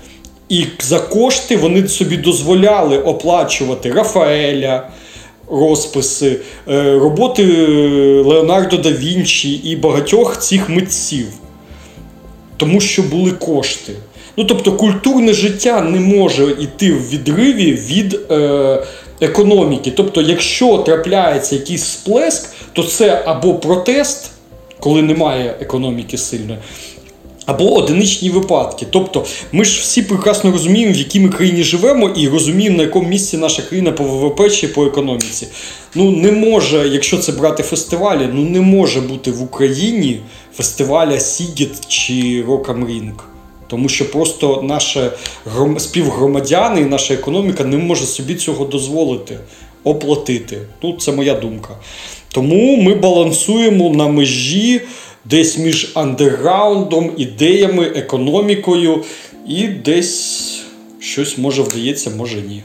[0.50, 4.90] І за кошти вони собі дозволяли оплачувати Рафаеля,
[5.52, 6.40] розписи,
[6.70, 7.46] е, роботи
[8.26, 11.28] Леонардо да Вінчі і багатьох цих митців.
[12.58, 13.94] Тому що були кошти.
[14.38, 18.84] Ну, тобто, культурне життя не може йти в відриві від е,
[19.22, 19.92] економіки.
[19.96, 24.32] Тобто, якщо трапляється якийсь сплеск, то це або протест,
[24.80, 26.60] коли немає економіки сильної,
[27.46, 28.86] або одиничні випадки.
[28.90, 33.10] Тобто, ми ж всі прекрасно розуміємо, в якій ми країні живемо, і розуміємо, на якому
[33.10, 35.48] місці наша країна по ВВП чи по економіці.
[35.96, 40.20] Ну не може, якщо це брати фестивалі, ну не може бути в Україні
[40.56, 43.14] фестиваля Sziget чи Rock am Ring.
[43.68, 45.00] Тому що просто наші
[45.46, 45.80] гром...
[45.80, 49.40] співгромадяни і наша економіка не може собі цього дозволити
[49.84, 50.58] оплатити.
[50.84, 51.70] Ну, це моя думка.
[52.32, 54.82] Тому ми балансуємо на межі
[55.26, 59.04] десь між андерграундом, ідеями, економікою,
[59.48, 60.62] і десь
[61.00, 62.64] щось може вдається, може ні.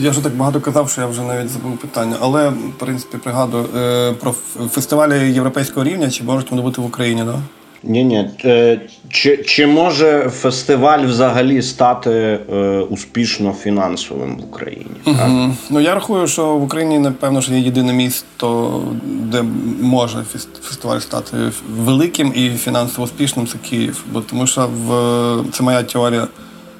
[0.00, 2.16] Я вже так багато казав, що я вже навіть забув питання.
[2.20, 4.32] Але, в принципі, пригадую е, про
[4.70, 7.38] фестивалі європейського рівня, чи можуть вони бути в Україні, да?
[7.82, 8.30] Ні, ні.
[8.44, 12.10] Е, Чи, чи може фестиваль взагалі стати
[12.52, 14.86] е, успішно фінансовим в Україні?
[15.04, 15.14] Так?
[15.28, 15.56] Мгм.
[15.70, 19.42] Ну я рахую, що в Україні напевно що є єдине місто, де
[19.82, 21.36] може фес- фестиваль стати
[21.70, 23.46] великим і фінансово успішним.
[23.46, 24.04] Це Київ.
[24.12, 26.28] Бо тому що в це моя теорія.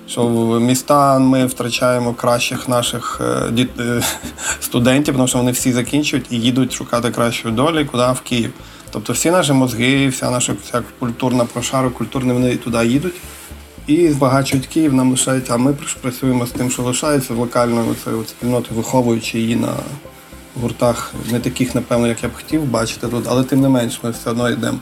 [0.09, 4.03] Що в міста ми втрачаємо кращих наших е, діт- е,
[4.61, 8.51] студентів, тому що вони всі закінчують і їдуть шукати кращої долі, куди в Київ.
[8.97, 13.15] Тобто всі наші мозги, вся наша вся культурна прошару, культурні вони туди їдуть
[13.87, 18.77] і збагачують Київ, нам лишається, а ми працюємо з тим, що лишається з локальною спільнотою,
[18.77, 19.73] виховуючи її на
[20.63, 24.11] гуртах, не таких, напевно, як я б хотів бачити тут, але тим не менш, ми
[24.11, 24.79] все одно йдемо.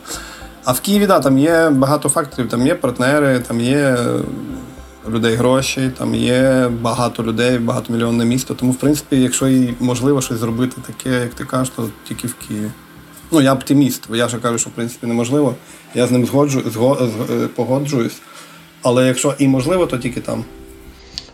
[0.65, 3.99] А в Києві, да, там є багато факторів, там є партнери, там є
[5.09, 8.55] людей гроші, там є багато людей, багатомільйонне місто.
[8.55, 12.35] Тому, в принципі, якщо і можливо щось зробити таке, як ти кажеш, то тільки в
[12.35, 12.71] Києві.
[13.35, 15.55] Ну, я оптиміст, бо я вже кажу, що в принципі неможливо.
[15.95, 18.21] Я з ним згоджу, зго, з- е, погоджуюсь.
[18.83, 20.45] Але якщо і можливо, то тільки там.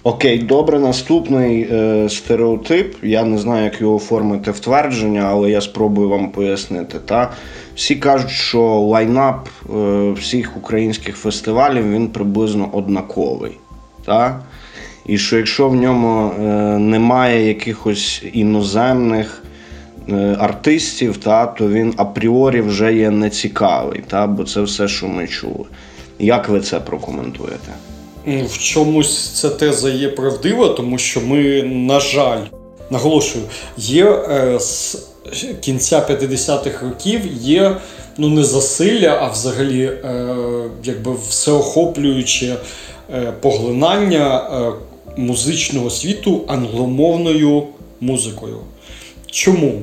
[0.02, 2.94] Окей, добре, наступний е, стереотип.
[3.02, 6.98] Я не знаю, як його оформити в твердження, але я спробую вам пояснити.
[6.98, 7.32] Та?
[7.76, 13.58] Всі кажуть, що лайнап е, всіх українських фестивалів він приблизно однаковий.
[14.06, 14.40] Та?
[15.06, 16.42] І що якщо в ньому е,
[16.78, 19.42] немає якихось іноземних
[20.38, 24.26] артистів, та, то він апріорі вже є нецікавий, та?
[24.26, 25.64] бо це все, що ми чули.
[26.18, 27.72] Як ви це прокоментуєте?
[28.26, 32.40] В чомусь ця теза є правдива, тому що ми, на жаль,
[32.90, 33.44] наголошую,
[33.76, 34.96] є е, з
[35.60, 37.76] кінця 50-х років є
[38.18, 40.26] ну не засилля, а взагалі е,
[40.84, 42.56] якби всеохоплююче
[43.14, 44.72] е, поглинання е,
[45.16, 47.62] музичного світу англомовною
[48.00, 48.56] музикою.
[49.26, 49.82] Чому?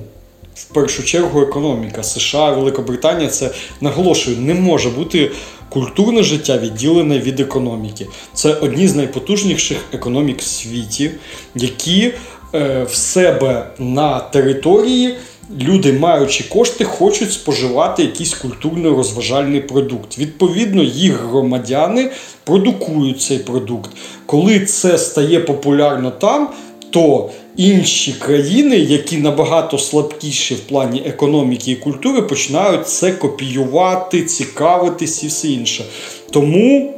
[0.58, 3.50] В першу чергу економіка США, Великобританія це
[3.82, 5.32] наголошую, не може бути
[5.70, 8.08] культурне життя відділене від економіки.
[8.34, 11.12] Це одні з найпотужніших економік в світі,
[11.56, 12.14] які
[12.56, 15.16] е, в себе на території
[15.62, 20.18] люди, маючи кошти, хочуть споживати якийсь культурно-розважальний продукт.
[20.18, 22.12] Відповідно, їх громадяни
[22.44, 23.92] продукують цей продукт.
[24.26, 26.50] Коли це стає популярно там,
[26.98, 35.24] то інші країни, які набагато слабкіші в плані економіки і культури, починають це копіювати, цікавитись
[35.24, 35.86] і все інше.
[36.32, 36.94] Тому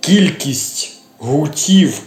[0.00, 2.02] кількість гуртів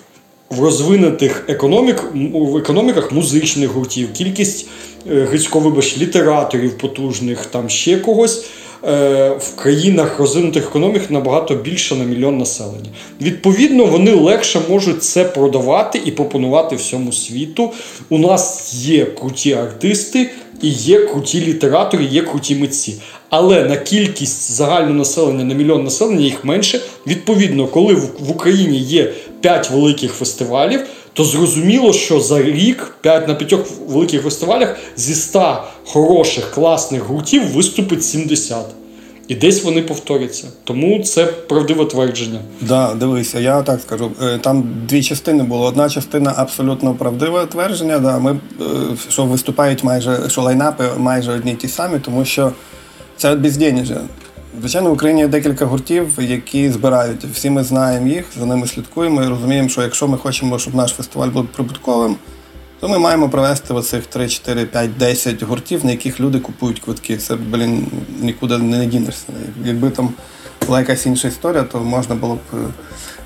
[0.50, 2.04] в розвинутих економік,
[2.34, 4.68] в економіках музичних гуртів, кількість
[5.12, 8.46] е, Грицько, вибач, літераторів потужних, там ще когось.
[8.88, 12.90] Е, В країнах розвинутих економік набагато більше на мільйон населення.
[13.22, 17.72] Відповідно, вони легше можуть це продавати і пропонувати всьому світу.
[18.10, 20.30] У нас є круті артисти
[20.62, 22.96] і є круті літератори, є круті митці.
[23.30, 26.82] Але на кількість загального населення на мільйон населення їх менше.
[27.08, 30.82] Відповідно, коли в Україні є 5 великих фестивалів,
[31.16, 33.54] то зрозуміло, що за рік 5 на 5
[33.88, 38.58] великих фестивалях зі 100 хороших класних гуртів виступить 70.
[39.28, 40.48] І десь вони повторяться.
[40.64, 42.40] Тому це правдиве твердження.
[42.62, 44.12] Да, дивися, я так скажу.
[44.24, 45.66] Е, Там дві частини було.
[45.66, 48.00] Одна частина абсолютно правдиве твердження.
[48.00, 48.66] Да, ми, е,
[49.10, 52.52] що виступають майже, що лайнапи майже одні ті самі, тому що
[53.18, 54.02] це безденежжя.
[54.60, 57.24] Звичайно, в Україні є декілька гуртів, які збирають.
[57.24, 60.92] Всі ми знаємо їх, за ними слідкуємо і розуміємо, що якщо ми хочемо, щоб наш
[60.92, 62.16] фестиваль був прибутковим,
[62.80, 67.18] то ми маємо провести оцих 3, 4, 5, 10 гуртів, на яких люди купують квитки.
[67.18, 67.88] Це, блін,
[68.22, 69.26] нікуди не дінешся.
[69.64, 70.10] Якби там
[70.68, 72.58] була якась інша історія, то можна було б е,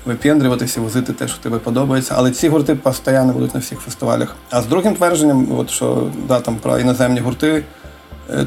[0.04, 2.14] випендрюватися, возити те, що тобі подобається.
[2.16, 4.36] Але ці гурти постійно будуть на всіх фестивалях.
[4.50, 7.64] А з другим твердженням, от що да, там про іноземні гурти,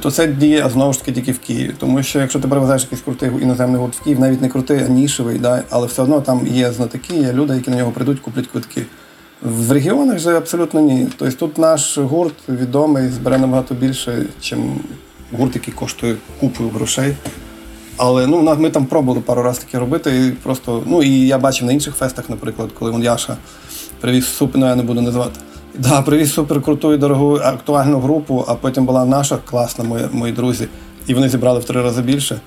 [0.02, 1.74] то це діє знову ж таки тільки в Києві.
[1.80, 4.88] Тому що якщо ти привезеш якийсь крутий іноземний гурт в Київ, навіть не крутий, а
[4.88, 8.48] нішевий, да, але все одно там є знатоки, є люди, які на нього прийдуть, куплять
[8.48, 8.86] квитки.
[9.42, 11.08] В регіонах же абсолютно ні.
[11.18, 14.56] Тобто тут наш гурт відомий, збере набагато більше, ніж
[15.38, 17.16] гурт, який коштує купу грошей.
[17.98, 20.28] Але ну, ми там пробували пару разів таке робити.
[20.28, 23.38] І просто, ну і я бачив на інших фестах, наприклад, коли он Яша
[24.02, 25.40] привіз супер, ну я не буду називати.
[25.80, 30.34] Да, привіз супер круту і дорогу актуальну групу, а потім була наша класна, мої, мої
[30.34, 30.68] друзі,
[31.08, 32.40] і вони зібрали в три рази більше.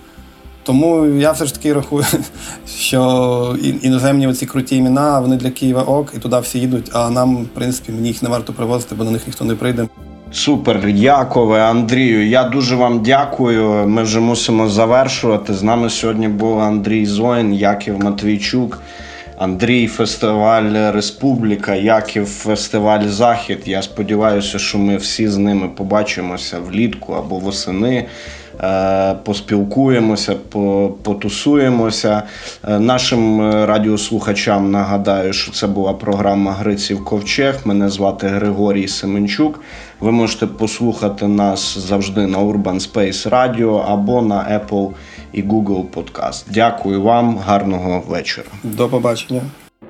[0.62, 2.04] Тому я все ж таки рахую,
[2.78, 7.36] що іноземні оці круті імена, вони для Києва ок, і туди всі їдуть, а нам,
[7.36, 9.88] в принципі, мені їх не варто привозити, бо на них ніхто не прийде.
[10.32, 12.28] Супер, Якове, Андрію.
[12.28, 13.88] Я дуже вам дякую.
[13.88, 15.54] Ми вже мусимо завершувати.
[15.54, 18.82] З нами сьогодні був Андрій Зоїн, Яків Матвійчук,
[19.38, 23.62] Андрій Фестиваль Республіка, Яків Фестиваль Захід.
[23.66, 28.06] Я сподіваюся, що ми всі з ними побачимося влітку або восени.
[28.60, 30.34] е, Поспілкуємося,
[31.02, 32.22] потусуємося.
[32.68, 37.60] Е, Нашим радіослухачам нагадаю, що це була програма Гриців Ковчег.
[37.64, 39.60] Мене звати Григорій Семенчук.
[40.00, 44.90] Ви можете послухати нас завжди на Urban Space Radio або на Apple
[45.36, 46.44] і Google Podcast.
[46.50, 48.48] Дякую вам, гарного вечора.
[48.62, 49.42] До побачення.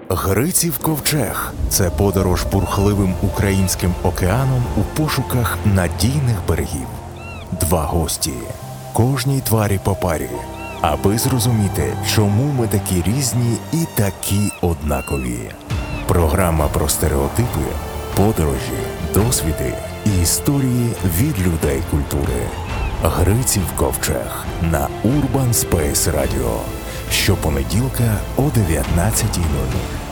[0.08, 6.86] Гриців ковчег це подорож бурхливим українським океаном у пошуках надійних берегів.
[7.60, 8.32] Два гості,
[8.92, 10.30] кожній тварі по парі,
[10.80, 15.38] аби зрозуміти, чому ми такі різні і такі однакові.
[16.06, 17.66] Програма про стереотипи,
[18.16, 18.82] подорожі,
[19.14, 19.74] досвіди
[20.06, 20.88] і історії
[21.18, 22.42] від людей культури.
[23.02, 26.58] Гриців ковчег на Urban Space Radio
[27.10, 30.05] щопонеділка о 19.00.